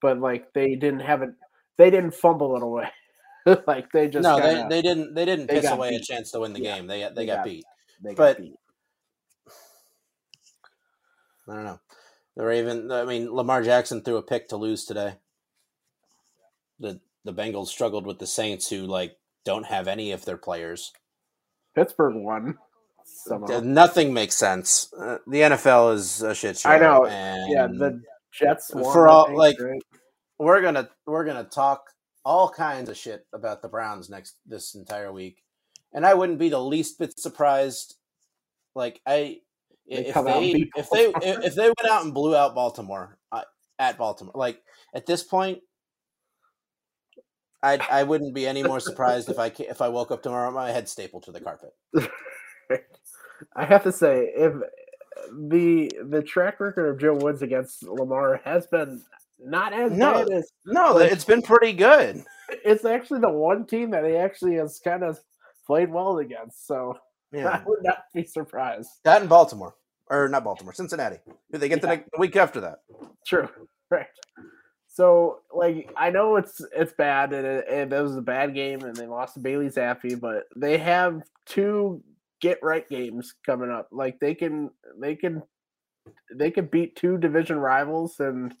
[0.00, 1.34] But like they didn't have it
[1.76, 2.88] they didn't fumble it away.
[3.66, 6.30] like they just no, kinda, they, they didn't they didn't they piss away a chance
[6.30, 6.86] to win the Yeah, game.
[6.86, 7.64] They they, they got, got- beat.
[8.02, 8.54] they got but- beat.
[11.48, 11.80] I don't know.
[12.36, 12.90] The Raven.
[12.90, 15.16] I mean, Lamar Jackson threw a pick to lose today.
[16.80, 20.92] The the Bengals struggled with the Saints, who like don't have any of their players.
[21.74, 22.56] Pittsburgh won
[23.26, 23.60] somehow.
[23.60, 24.92] Nothing makes sense.
[24.98, 26.70] Uh, the NFL is a shit show.
[26.70, 27.06] I know.
[27.06, 28.00] And yeah, the
[28.32, 29.82] Jets for all- like- right?
[30.38, 31.84] we're gonna we're gonna talk
[32.24, 35.42] all kinds of shit about the Browns next this entire week,
[35.92, 37.96] and I wouldn't be the least bit surprised.
[38.74, 39.40] Like I,
[39.88, 41.12] They if come out and they if they
[41.46, 43.42] if they went out and blew out Baltimore uh,
[43.78, 44.62] at Baltimore, like
[44.94, 45.60] at this point,
[47.62, 50.54] I I wouldn't be any more surprised if I if I woke up tomorrow with
[50.54, 51.70] my head stapled to the carpet.
[53.56, 54.54] I have to say, if
[55.48, 59.02] the the track record of Joe Woods against Lamar has been
[59.38, 60.12] not as No.
[60.14, 62.24] bad as No, Like- it's been pretty good.
[62.64, 65.18] it's actually the one team that he actually has kind of
[65.66, 66.66] played well against.
[66.66, 66.98] So
[67.32, 68.88] Yeah, I would not be surprised.
[69.04, 69.74] that in Baltimore
[70.08, 71.18] or not Baltimore, Cincinnati.
[71.50, 72.80] Who they get the next, the week after that.
[73.26, 73.48] True,
[73.90, 74.06] right?
[74.88, 78.82] So like I know it's it's bad and it, and that was a bad game
[78.82, 82.02] and they lost to Bailey Zappe, but they have two
[82.42, 83.88] get right games coming up.
[83.90, 85.42] Like they can they can
[86.36, 88.54] they can beat two division rivals and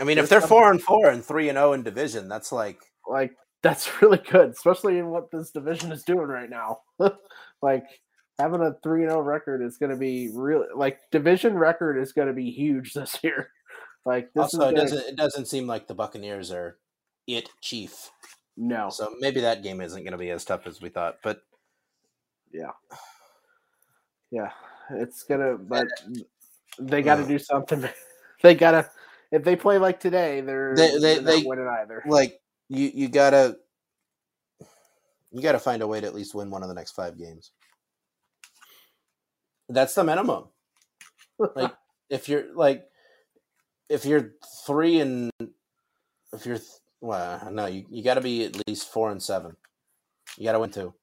[0.00, 2.80] I mean, if they're four and four and three and zero in division, that's like
[3.08, 6.78] like that's really good, especially in what this division is doing right now.
[7.62, 7.84] like
[8.38, 12.12] having a three and zero record is going to be really like division record is
[12.12, 13.50] going to be huge this year.
[14.04, 16.76] Like this also it gonna, doesn't it doesn't seem like the Buccaneers are
[17.26, 18.10] it chief.
[18.56, 21.16] no, So maybe that game isn't going to be as tough as we thought.
[21.22, 21.40] But
[22.54, 22.70] yeah,
[24.30, 24.50] yeah.
[24.90, 25.56] it's gonna.
[25.58, 25.88] But
[26.78, 27.86] they got to do something.
[28.42, 28.90] they gotta
[29.30, 32.02] if they play like today, they're They- they- they're not winning either.
[32.06, 33.58] like you you gotta
[35.30, 37.50] you gotta find a way to at least win one of the next five games.
[39.68, 40.44] That's the minimum.
[41.38, 41.72] Like
[42.10, 42.86] if you're like
[43.88, 44.32] if you're
[44.66, 45.30] three and
[46.32, 46.58] if you're
[47.00, 49.56] well no you, you got to be at least four and seven.
[50.36, 50.94] You got to win two.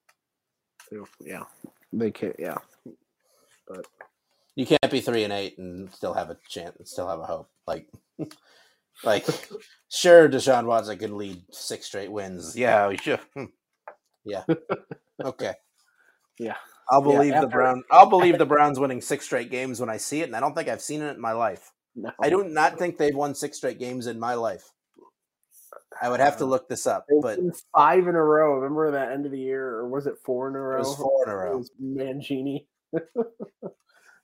[0.91, 1.43] So, yeah,
[1.93, 2.35] they can't.
[2.37, 2.57] Yeah,
[3.67, 3.85] but
[4.55, 7.25] You can't be three and eight and still have a chance, and still have a
[7.25, 7.49] hope.
[7.65, 7.87] Like,
[9.03, 9.25] like,
[9.89, 12.55] sure, Deshaun Watson can lead six straight wins.
[12.57, 13.19] Yeah, we should.
[13.35, 13.45] Hmm.
[14.25, 14.43] Yeah.
[15.23, 15.53] Okay.
[16.39, 16.55] Yeah.
[16.89, 17.83] I'll Yeah, believe the after- Brown.
[17.91, 20.55] I'll believe the Browns winning six straight games when I see it, and I don't
[20.55, 21.71] think I've seen it in my life.
[21.95, 24.71] no, I do not think they've won six straight games in my life.
[26.01, 27.39] I would have to look this up, but
[27.73, 28.55] five in a row.
[28.55, 30.77] Remember that end of the year, or was it four in a row?
[30.77, 31.51] it was four in a row.
[31.53, 32.65] It was Mangini.
[32.93, 33.71] that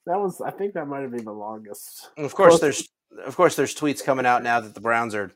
[0.06, 2.10] was, I think, that might have been the longest.
[2.18, 2.90] And of course, close- there's
[3.26, 5.32] of course, there's tweets coming out now that the Browns are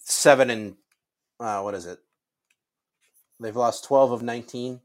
[0.00, 0.76] seven and
[1.40, 1.98] uh, what is it?
[3.40, 4.80] They've lost twelve of nineteen.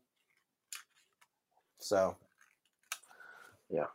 [1.80, 2.16] So,
[3.70, 3.88] yeah,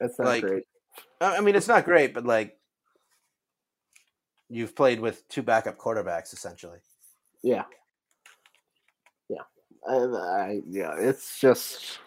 [0.00, 0.64] it's not Like- great.
[1.20, 2.56] I mean, it's not great, but like,
[4.48, 6.78] you've played with two backup quarterbacks essentially.
[7.42, 7.64] Yeah,
[9.28, 9.42] yeah,
[9.86, 10.94] I, I, yeah.
[10.98, 11.98] It's just.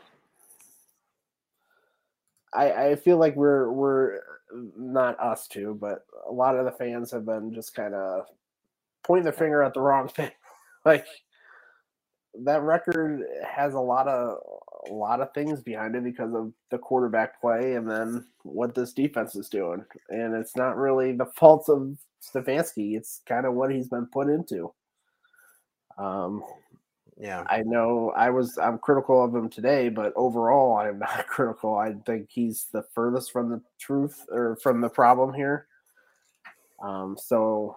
[2.53, 4.21] I, I feel like we're we're
[4.77, 8.25] not us two, but a lot of the fans have been just kind of
[9.03, 10.31] pointing the finger at the wrong thing.
[10.85, 11.05] like
[12.43, 14.37] that record has a lot of
[14.89, 18.93] a lot of things behind it because of the quarterback play and then what this
[18.93, 19.83] defense is doing.
[20.09, 22.97] And it's not really the fault of Stefanski.
[22.97, 24.73] It's kind of what he's been put into.
[25.97, 26.43] Um,
[27.17, 31.75] Yeah, I know I was I'm critical of him today, but overall I'm not critical.
[31.77, 35.67] I think he's the furthest from the truth or from the problem here.
[36.81, 37.75] Um, so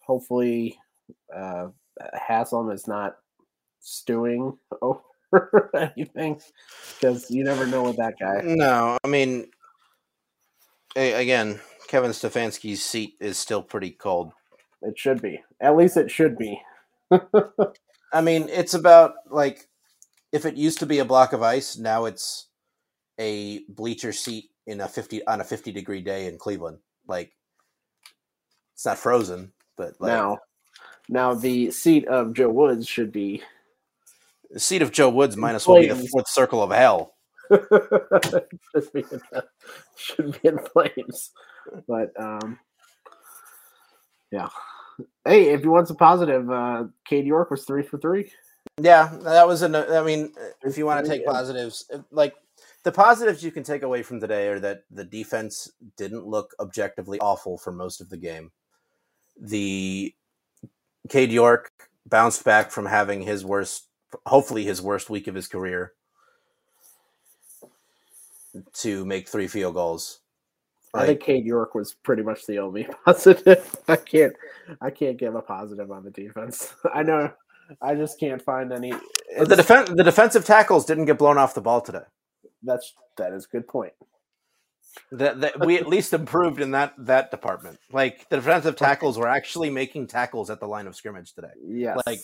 [0.00, 0.78] hopefully
[1.34, 1.68] uh,
[2.14, 3.16] Haslam is not
[3.80, 4.58] stewing
[5.74, 6.40] anything
[6.98, 8.40] because you never know with that guy.
[8.44, 9.48] no, I mean,
[10.96, 14.32] again, Kevin Stefanski's seat is still pretty cold.
[14.82, 15.42] It should be.
[15.60, 16.60] At least it should be.
[18.12, 19.68] I mean, it's about like
[20.32, 22.48] if it used to be a block of ice, now it's
[23.18, 26.78] a bleacher seat in a fifty on a fifty degree day in Cleveland.
[27.06, 27.32] Like
[28.74, 30.38] it's not frozen, but like now,
[31.08, 33.42] now the seat of Joe Woods should be
[34.50, 37.14] the seat of Joe Woods might as well be the fourth circle of hell.
[37.50, 39.20] should be in
[39.96, 41.30] should be in flames.
[41.86, 42.58] But um
[44.32, 44.48] yeah.
[45.24, 48.30] Hey, if you want some positive, uh Cade York was three for three.
[48.80, 49.74] Yeah, that was an.
[49.74, 50.32] I mean,
[50.62, 51.32] if you want to take yeah.
[51.32, 52.34] positives, uh, like
[52.82, 57.18] the positives you can take away from today are that the defense didn't look objectively
[57.20, 58.52] awful for most of the game.
[59.40, 60.14] The
[61.08, 61.70] Cade York
[62.06, 63.88] bounced back from having his worst,
[64.26, 65.92] hopefully his worst week of his career,
[68.74, 70.20] to make three field goals.
[70.94, 73.76] I think Cade York was pretty much the only positive.
[73.86, 74.32] I can't
[74.80, 76.72] I can't give a positive on the defense.
[76.94, 77.32] I know
[77.82, 81.54] I just can't find any the it's- defense, the defensive tackles didn't get blown off
[81.54, 82.04] the ball today.
[82.62, 83.92] that's that is a good point.
[85.12, 87.78] that, that we at least improved in that that department.
[87.92, 91.98] Like the defensive tackles were actually making tackles at the line of scrimmage today, Yes.
[92.06, 92.20] Like,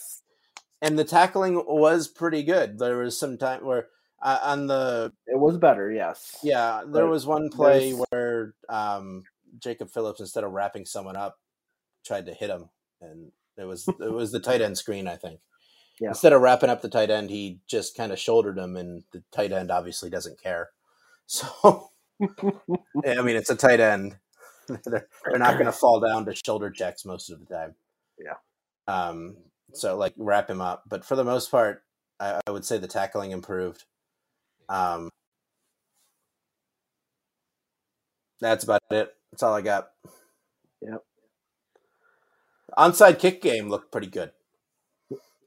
[0.82, 2.78] and the tackling was pretty good.
[2.78, 3.88] There was some time where
[4.22, 6.36] uh, on the it was better, yes.
[6.42, 9.22] yeah, there But was one play there's- where um,
[9.58, 11.38] Jacob Phillips instead of wrapping someone up
[12.04, 12.68] tried to hit him,
[13.00, 15.40] and it was it was the tight end screen, I think.
[16.00, 16.08] Yeah.
[16.08, 19.22] Instead of wrapping up the tight end, he just kind of shouldered him, and the
[19.32, 20.70] tight end obviously doesn't care.
[21.26, 21.90] So
[22.20, 24.16] I mean, it's a tight end.
[24.84, 27.74] they're, they're not going to fall down to shoulder checks most of the time.
[28.18, 28.34] Yeah.
[28.92, 29.36] Um.
[29.74, 31.82] So like wrap him up, but for the most part,
[32.20, 33.84] I, I would say the tackling improved.
[34.68, 35.10] Um.
[38.40, 39.14] That's about it.
[39.30, 39.90] That's all I got.
[40.80, 41.04] Yep.
[42.76, 44.32] Onside kick game looked pretty good.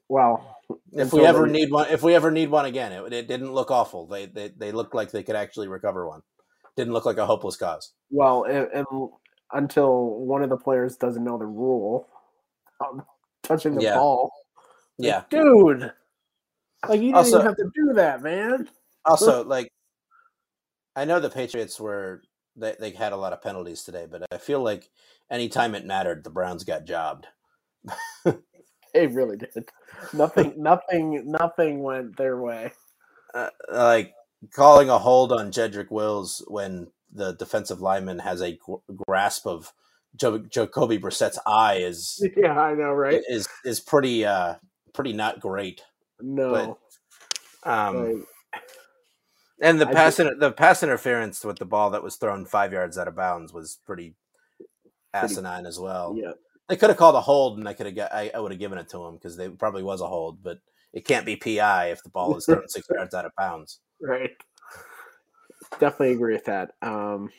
[0.08, 0.56] Well,
[0.92, 3.70] If we ever need one, if we ever need one again, it, it didn't look
[3.70, 4.06] awful.
[4.06, 6.22] They, they they looked like they could actually recover one.
[6.76, 7.92] Didn't look like a hopeless cause.
[8.10, 8.86] well, and, and
[9.52, 12.08] until one of the players doesn't know the rule,
[13.46, 13.94] touching the Yeah.
[13.96, 14.30] ball,
[14.98, 15.22] Like, Yeah.
[15.30, 15.92] dude.
[16.88, 18.68] Like you didn't Also- even have to do that, man.
[19.04, 19.68] Also, like,
[20.94, 22.22] I know the Patriots were
[22.58, 24.90] they, they had a lot of penalties today, but I feel like
[25.30, 27.26] anytime it mattered, the Browns got jobbed.
[28.94, 29.68] They really did.
[30.14, 32.72] Nothing, nothing, nothing went their way.
[33.34, 34.14] Uh, like
[34.54, 39.74] calling a hold on Jedrick Wills when the defensive lineman has a gr- grasp of
[40.16, 43.22] jo- Jacoby Brissett's eye is Yeah, I know, right?
[43.28, 44.54] is is pretty uh
[44.92, 45.82] pretty not great.
[46.20, 46.78] No,
[47.62, 48.62] but, Um, like,
[49.60, 52.72] and the I pass inter- the pass interference with the ball that was thrown five
[52.72, 54.14] yards out of bounds was pretty
[55.14, 56.14] asinine as well.
[56.18, 56.32] yeah,
[56.68, 58.12] They could have called a hold, and I could have got.
[58.12, 60.58] I, I would have given it to him because they probably was a hold, but
[60.92, 63.80] it can't be PI if the ball is thrown six yards out of bounds.
[64.00, 64.30] right.
[65.80, 66.72] Definitely agree with that.
[66.82, 67.30] Um,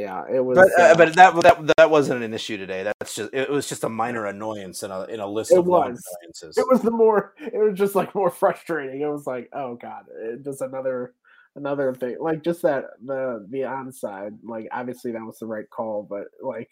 [0.00, 0.56] yeah, it was.
[0.56, 2.82] But uh, uh, but that that that wasn't an issue today.
[2.84, 6.02] That's just it was just a minor annoyance in a in a list of was.
[6.22, 6.56] annoyances.
[6.56, 7.34] it was the more.
[7.38, 9.00] It was just like more frustrating.
[9.02, 11.14] It was like, oh god, it, just another
[11.56, 12.16] another thing.
[12.20, 14.38] Like just that the the onside.
[14.42, 16.70] Like obviously that was the right call, but like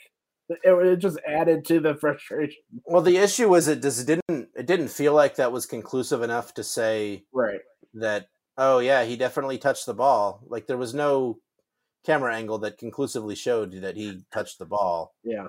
[0.48, 2.62] it, it just added to the frustration.
[2.86, 6.54] Well, the issue was it just didn't it didn't feel like that was conclusive enough
[6.54, 7.60] to say Right.
[7.94, 10.42] that oh yeah he definitely touched the ball.
[10.46, 11.38] Like there was no
[12.08, 15.14] camera angle that conclusively showed that he touched the ball.
[15.22, 15.48] Yeah,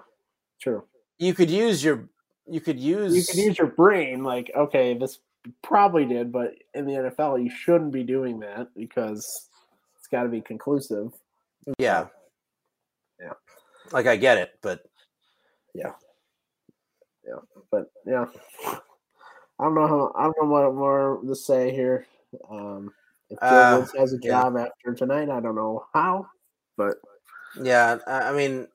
[0.62, 0.84] true.
[1.18, 2.10] You could use your
[2.48, 5.20] you could use You could use your brain, like, okay, this
[5.62, 9.26] probably did, but in the NFL, you shouldn't be doing that because
[9.98, 11.14] it's got to be conclusive.
[11.78, 12.08] yeah
[13.22, 13.34] Yeah.
[13.94, 14.84] like I get it, but
[15.74, 15.94] yeah.
[17.26, 17.36] Yeah,
[17.72, 18.26] But yeah,
[18.66, 20.12] I don't know how.
[20.16, 22.08] I don't know what more to say here.
[22.50, 22.92] Um,
[23.30, 24.42] if Joe Uh, has a yeah.
[24.42, 26.26] job after tonight, I don't know how,
[26.80, 26.96] but
[27.62, 28.70] yeah, I mean,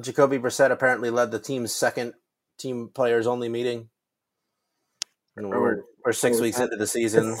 [0.00, 2.14] Jacoby Brissett apparently led the team's second
[2.58, 3.90] team players only meeting.
[5.36, 7.36] And we're, Oh, we're six oh, weeks into the season.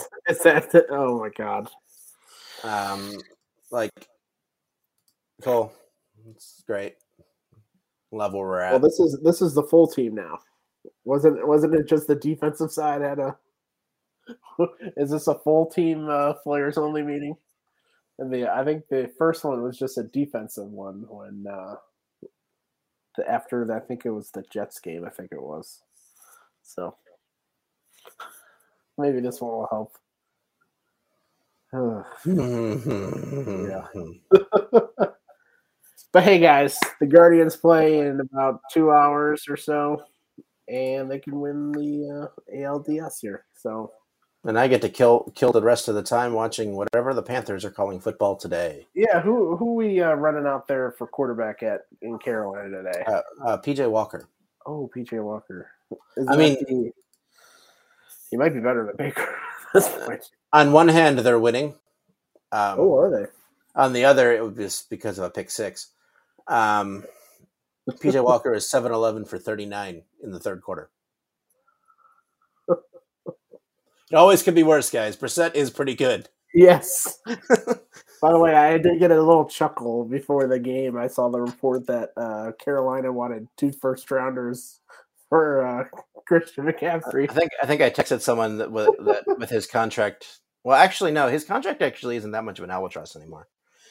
[0.72, 0.86] that?
[0.90, 1.70] Oh my god!
[2.62, 3.18] Um,
[3.70, 3.90] like,
[5.42, 5.72] cool.
[6.30, 6.96] It's great.
[8.34, 8.72] Where we're at.
[8.72, 10.38] Well, this is this is the full team now.
[11.04, 13.36] Wasn't wasn't it just the defensive side had a?
[14.98, 17.36] is this a full team uh, players only meeting?
[18.18, 21.74] And the I think the first one was just a defensive one when uh,
[23.16, 25.04] the after I think it was the Jets game.
[25.04, 25.82] I think it was.
[26.62, 26.96] So
[28.96, 29.96] maybe this one will help.
[33.66, 33.86] Yeah.
[36.14, 40.00] But hey, guys, the Guardians play in about two hours or so,
[40.68, 43.46] and they can win the uh, ALDS here.
[43.56, 43.90] So
[44.46, 47.64] And I get to kill kill the rest of the time watching whatever the Panthers
[47.64, 48.86] are calling football today.
[48.94, 53.02] yeah, who who we uh, running out there for quarterback at in Carolina today?
[53.06, 54.28] Uh, uh, PJ Walker.
[54.66, 55.70] oh, PJ Walker.
[56.16, 56.92] Is I mean- the-
[58.30, 60.28] he might be better than Baker at this point.
[60.52, 61.74] On one hand, they're winning.
[62.52, 63.26] Um, Oh, are they?
[63.80, 65.90] On the other, it was just because of a pick six.
[66.48, 67.04] Um,
[67.88, 70.90] PJ Walker is 7 11 for 39 in the third quarter.
[74.14, 75.16] It always could be worse, guys.
[75.16, 76.28] Brissett is pretty good.
[76.54, 77.18] Yes.
[77.26, 80.96] By the way, I did get a little chuckle before the game.
[80.96, 84.78] I saw the report that uh, Carolina wanted two first rounders
[85.28, 85.84] for uh,
[86.28, 87.28] Christian McCaffrey.
[87.28, 90.38] I think I think I texted someone that with, that with his contract.
[90.62, 93.48] Well, actually, no, his contract actually isn't that much of an albatross anymore.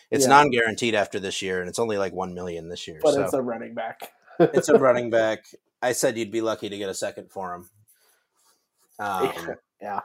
[0.09, 0.29] It's Yeah.
[0.29, 3.01] non-guaranteed after this year, and it's only like one million this year.
[3.03, 4.13] But so it's a running back.
[4.39, 5.43] it's a running back.
[5.81, 7.69] I said you'd be lucky to get a second for him.
[8.99, 9.33] Um,
[9.81, 9.99] yeah.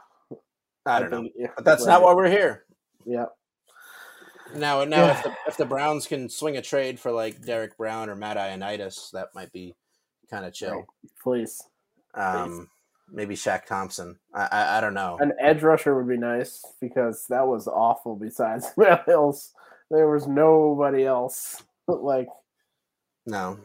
[0.95, 1.93] I don't know, think- yeah, but that's right.
[1.93, 2.65] not why we're here.
[3.05, 3.25] Yeah.
[4.55, 5.17] Now, now, Yeah.
[5.17, 8.37] if the if the Browns can swing a trade for like Derrick Brown or Matt
[8.37, 9.75] Ioannidis, that might be
[10.29, 10.71] kind of chill.
[10.75, 10.85] Right.
[11.23, 11.61] Please.
[12.15, 12.67] Um,
[13.11, 14.17] maybe Shaq Thompson.
[14.33, 15.17] I, I I don't know.
[15.19, 19.51] An edge rusher would be nice because that was awful besides Matt Hills.
[19.91, 21.63] There was nobody else.
[21.87, 22.27] Like,
[23.25, 23.57] No,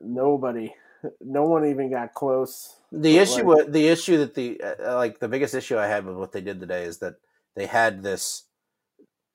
[0.00, 0.72] nobody.
[1.20, 2.76] No one even got close.
[2.92, 6.16] the issue like- the issue that the uh, like the biggest issue I had with
[6.16, 7.14] what they did today is that
[7.56, 8.44] they had this,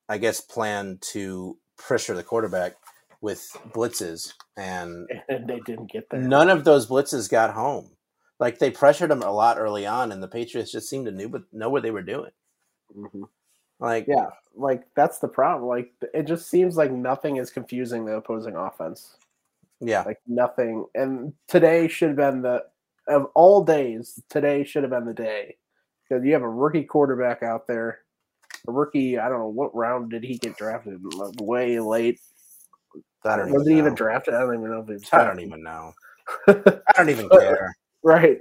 [0.08, 2.74] I guess, plan to pressure the quarterback
[3.22, 6.22] with blitzes, and And they didn't get there.
[6.22, 7.92] none of those blitzes got home.
[8.40, 11.28] Like they pressured him a lot early on, and the Patriots just seemed to knew
[11.30, 12.32] but know what they were doing.
[12.98, 13.28] Mhm.
[13.80, 15.68] Like Yeah, like that's the problem.
[15.68, 19.16] Like it just seems like nothing is confusing the opposing offense.
[19.82, 20.86] Yeah, Like nothing.
[20.96, 22.64] And today should have been the
[23.08, 24.22] of all days.
[24.30, 25.58] Today should have been the day
[26.08, 28.00] because you have a rookie quarterback out there.
[28.68, 29.18] A rookie.
[29.18, 31.00] I don't know what round did he get drafted?
[31.16, 32.20] Like, Way late.
[33.26, 33.96] I don't Was even he even know.
[33.96, 34.34] drafted?
[34.34, 35.10] I don't even know if he was.
[35.12, 35.94] I don't even know.
[36.48, 36.54] I
[36.96, 37.74] don't even care.
[38.04, 38.40] Right.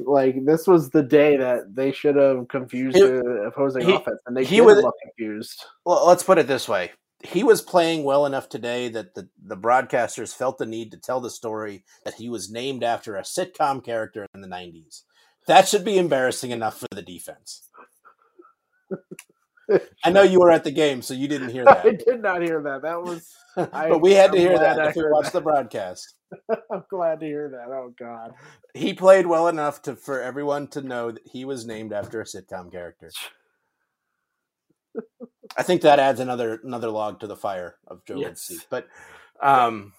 [0.00, 4.18] Like this was the day that they should have confused He- the opposing he- offense,
[4.26, 5.62] and they he was- confused.
[5.84, 6.90] Well, let's put it this way.
[7.22, 11.20] He was playing well enough today that the, the broadcasters felt the need to tell
[11.20, 15.02] the story that he was named after a sitcom character in the 90s.
[15.46, 17.68] That should be embarrassing enough for the defense.
[20.04, 21.86] I know you were at the game, so you didn't hear that.
[21.86, 22.82] I did not hear that.
[22.82, 23.28] That was.
[23.56, 25.38] I- but we had to I'm hear that if we watched that.
[25.38, 26.14] the broadcast.
[26.72, 27.68] I'm glad to hear that.
[27.72, 28.32] Oh God.
[28.74, 32.24] He played well enough to for everyone to know that he was named after a
[32.24, 33.10] sitcom character.
[35.56, 38.42] I think that adds another another log to the fire of Joe Yes.
[38.42, 38.66] seat.
[38.70, 38.88] But
[39.40, 39.92] um,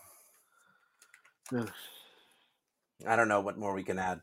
[3.07, 4.21] I don't know what more we can add.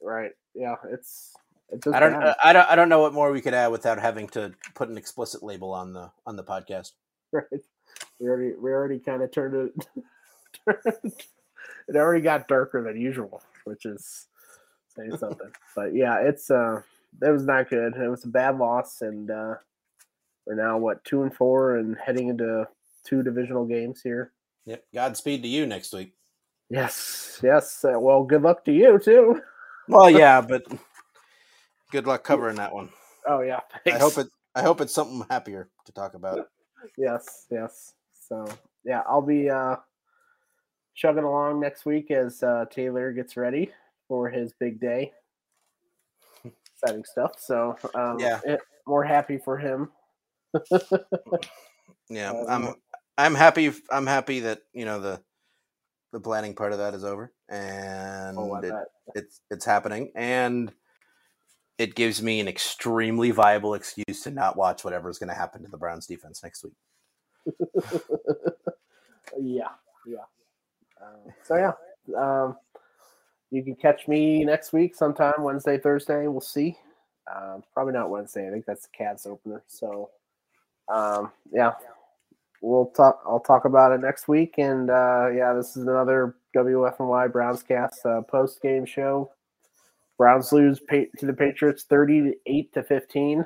[0.00, 0.32] Right.
[0.54, 0.76] Yeah.
[0.90, 1.34] It's.
[1.70, 2.14] It's I don't.
[2.42, 2.70] I don't.
[2.70, 5.72] I don't know what more we could add without having to put an explicit label
[5.72, 6.92] on the on the podcast.
[7.32, 7.44] right.
[8.18, 10.06] We already we already kind of turned it.
[11.88, 14.28] it already got darker than usual, which is
[14.96, 15.50] saying something.
[15.76, 16.80] but yeah, it's uh,
[17.22, 17.94] it was not good.
[17.96, 19.54] It was a bad loss, and uh,
[20.48, 22.66] we're now what two and four, and heading into
[23.04, 24.32] two divisional games here.
[24.64, 24.84] Yep.
[24.94, 26.14] Godspeed to you next week.
[26.70, 27.84] Yes, yes.
[27.84, 29.40] Uh, well, good luck to you too.
[29.88, 30.64] Well, yeah, but
[31.90, 32.88] good luck covering that one.
[33.26, 33.60] Oh yeah.
[33.86, 34.28] I hope it.
[34.54, 36.48] I hope it's something happier to talk about.
[36.96, 37.92] Yes, yes.
[38.28, 38.46] So
[38.84, 39.76] yeah, I'll be uh,
[40.94, 43.70] chugging along next week as uh, Taylor gets ready
[44.08, 45.12] for his big day.
[46.74, 47.32] Exciting stuff.
[47.38, 48.40] So um, Yeah.
[48.44, 49.90] it, more happy for him.
[52.10, 52.74] Yeah, Um, I'm
[53.18, 53.72] I'm happy.
[53.90, 55.20] I'm happy that you know the
[56.12, 58.72] the planning part of that is over and Oh, it,
[59.14, 60.72] it's it's happening and
[61.76, 65.70] it gives me an extremely viable excuse to not watch whatever's going to happen to
[65.70, 66.72] the Browns defense next week.
[69.40, 69.68] yeah,
[70.06, 70.24] yeah.
[71.00, 71.72] Uh, so yeah,
[72.18, 72.56] um,
[73.50, 76.26] you can catch me next week sometime Wednesday, Thursday.
[76.26, 76.76] We'll see.
[77.32, 78.48] Um, probably not Wednesday.
[78.48, 79.62] I think that's the Cavs opener.
[79.68, 80.10] So
[80.92, 81.72] um, yeah,
[82.62, 83.20] we'll talk.
[83.26, 84.54] I'll talk about it next week.
[84.58, 89.30] And uh, yeah, this is another WFNY BrownsCast uh, post game show.
[90.16, 93.44] Browns lose pa- to the Patriots thirty-eight to fifteen.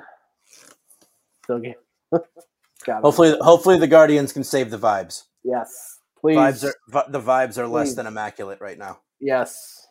[1.47, 1.75] So game.
[2.13, 3.03] Got it.
[3.03, 5.25] Hopefully, hopefully the Guardians can save the vibes.
[5.45, 5.99] yes.
[6.21, 6.37] Please.
[6.37, 9.01] Vibes are the vibes are less than immaculate right now.
[9.19, 9.89] Yes,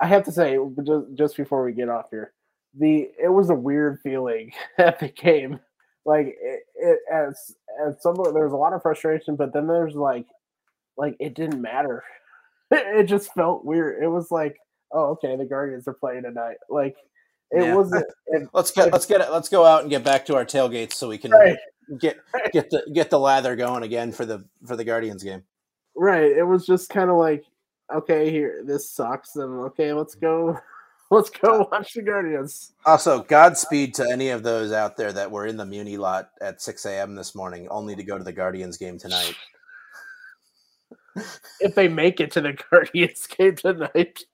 [0.00, 2.32] I have to say just just before we get off here,
[2.78, 5.60] the it was a weird feeling at the game.
[6.06, 7.54] Like it, it as
[7.86, 10.26] as some point there's a lot of frustration, but then there's like
[10.96, 12.02] like it didn't matter.
[12.72, 14.02] It just felt weird.
[14.02, 14.56] It was like,
[14.92, 16.56] oh, okay, the Guardians are playing tonight.
[16.68, 16.96] Like
[17.52, 17.74] it Yeah.
[17.74, 18.06] wasn't.
[18.28, 19.30] It, Let's get let's get it.
[19.30, 21.56] Let's go out and get back to our tailgates so we can right,
[21.98, 22.16] get
[22.52, 25.44] get the get the lather going again for the for the Guardians game.
[25.94, 26.24] right.
[26.32, 27.44] It was just kind of like,
[27.94, 30.58] okay, here this sucks, and okay, let's go,
[31.10, 32.72] let's go watch the Guardians.
[32.84, 36.60] Also, Godspeed to any of those out there that were in the Muni lot at
[36.60, 37.14] 6 a.m.
[37.14, 39.34] this morning, only to go to the Guardians game tonight.
[41.60, 44.24] if they make it to the Guardians game tonight.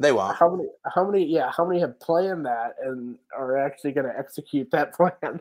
[0.00, 0.36] They won't.
[0.36, 0.68] How many?
[0.92, 1.24] How many?
[1.24, 5.40] Yeah, how many have planned that and are actually going to execute that plan?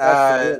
[0.00, 0.56] Uh.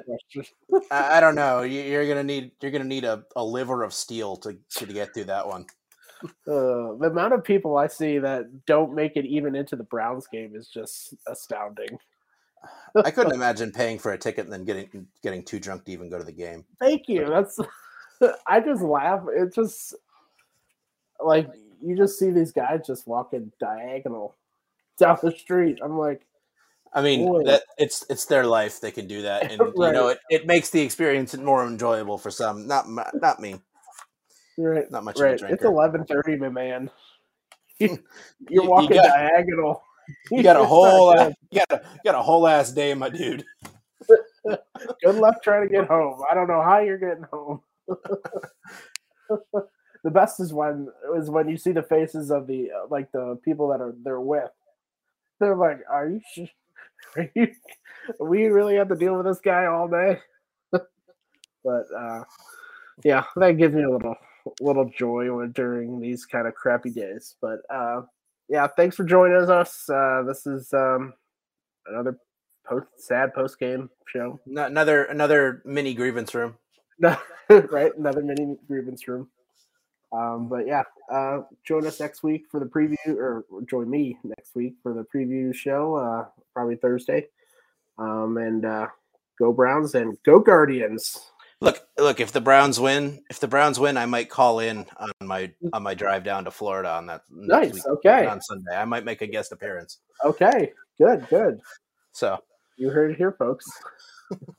[0.92, 1.62] I, don't know.
[1.62, 5.12] You- You're gonna need you're gonna need a, a liver of steel to to get
[5.12, 5.66] through that one.
[6.46, 10.26] Uh, the amount of people I see that don't make it even into the Browns
[10.26, 11.98] game is just astounding.
[12.94, 16.08] I couldn't imagine paying for a ticket and then getting getting too drunk to even
[16.08, 16.64] go to the game.
[16.78, 17.26] Thank you.
[17.26, 17.58] That's.
[18.46, 19.24] I just laugh.
[19.34, 19.94] It just
[21.18, 21.48] like
[21.82, 24.36] you just see these guys just walking diagonal
[24.98, 25.78] down the street.
[25.82, 26.24] I'm like,
[26.94, 28.80] I mean, that it's it's their life.
[28.80, 32.30] They can do that, and you know it, it makes the experience more enjoyable for
[32.30, 32.66] some.
[32.66, 33.60] Not not me.
[34.58, 35.40] Right, Not much right.
[35.40, 36.90] It's eleven thirty, my man.
[37.78, 37.98] You're You-
[38.48, 39.82] you walking got- diagonal.
[40.30, 43.08] You got a whole ass, you got a, you got a whole ass day, my
[43.08, 43.44] dude.
[44.44, 46.22] Good luck trying to get home.
[46.30, 47.60] I don't know how you're getting home.
[50.04, 53.38] the best is when is when you see the faces of the uh, like the
[53.44, 54.50] people that are they're with.
[55.40, 56.20] They're like, "Are you?
[56.34, 56.50] Sh-
[57.16, 57.48] are you?
[58.20, 60.18] We really have to deal with this guy all day."
[60.72, 62.24] but uh,
[63.04, 64.16] yeah, that gives me a little
[64.60, 67.36] little joy during these kind of crappy days.
[67.40, 68.02] But uh,
[68.48, 69.88] yeah, thanks for joining us.
[69.88, 71.14] Uh, this is um,
[71.86, 72.18] another
[72.66, 74.40] post sad post game show.
[74.46, 76.56] No- Another another mini grievance room.
[77.00, 77.96] right?
[77.96, 79.28] Another mini grievance room.
[80.12, 84.54] Um, but yeah, uh, join us next week for the preview, or join me next
[84.54, 87.28] week for the preview show, uh, probably Thursday.
[87.98, 88.88] Um, and uh,
[89.38, 91.31] go Browns and go Guardians.
[91.62, 92.20] Look, look.
[92.20, 95.82] If the Browns win, if the Browns win, I might call in on my on
[95.82, 97.72] my drive down to Florida on that Nice.
[97.74, 98.26] week, Okay.
[98.26, 98.76] on Sunday.
[98.76, 99.98] I might make a guest appearance.
[100.24, 100.72] Okay.
[100.98, 101.26] Good.
[101.30, 101.60] Good.
[102.12, 102.38] So
[102.76, 103.64] You heard it here, folks.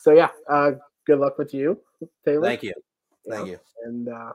[0.00, 0.72] so yeah, uh,
[1.06, 1.78] good luck with you,
[2.24, 2.42] Taylor.
[2.46, 2.72] thank you,
[3.28, 3.58] thank you.
[3.84, 4.32] And uh,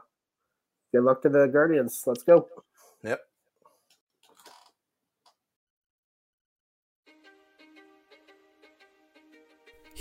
[0.92, 2.02] good luck to the Guardians.
[2.06, 2.48] Let's go.
[3.02, 3.20] Yep.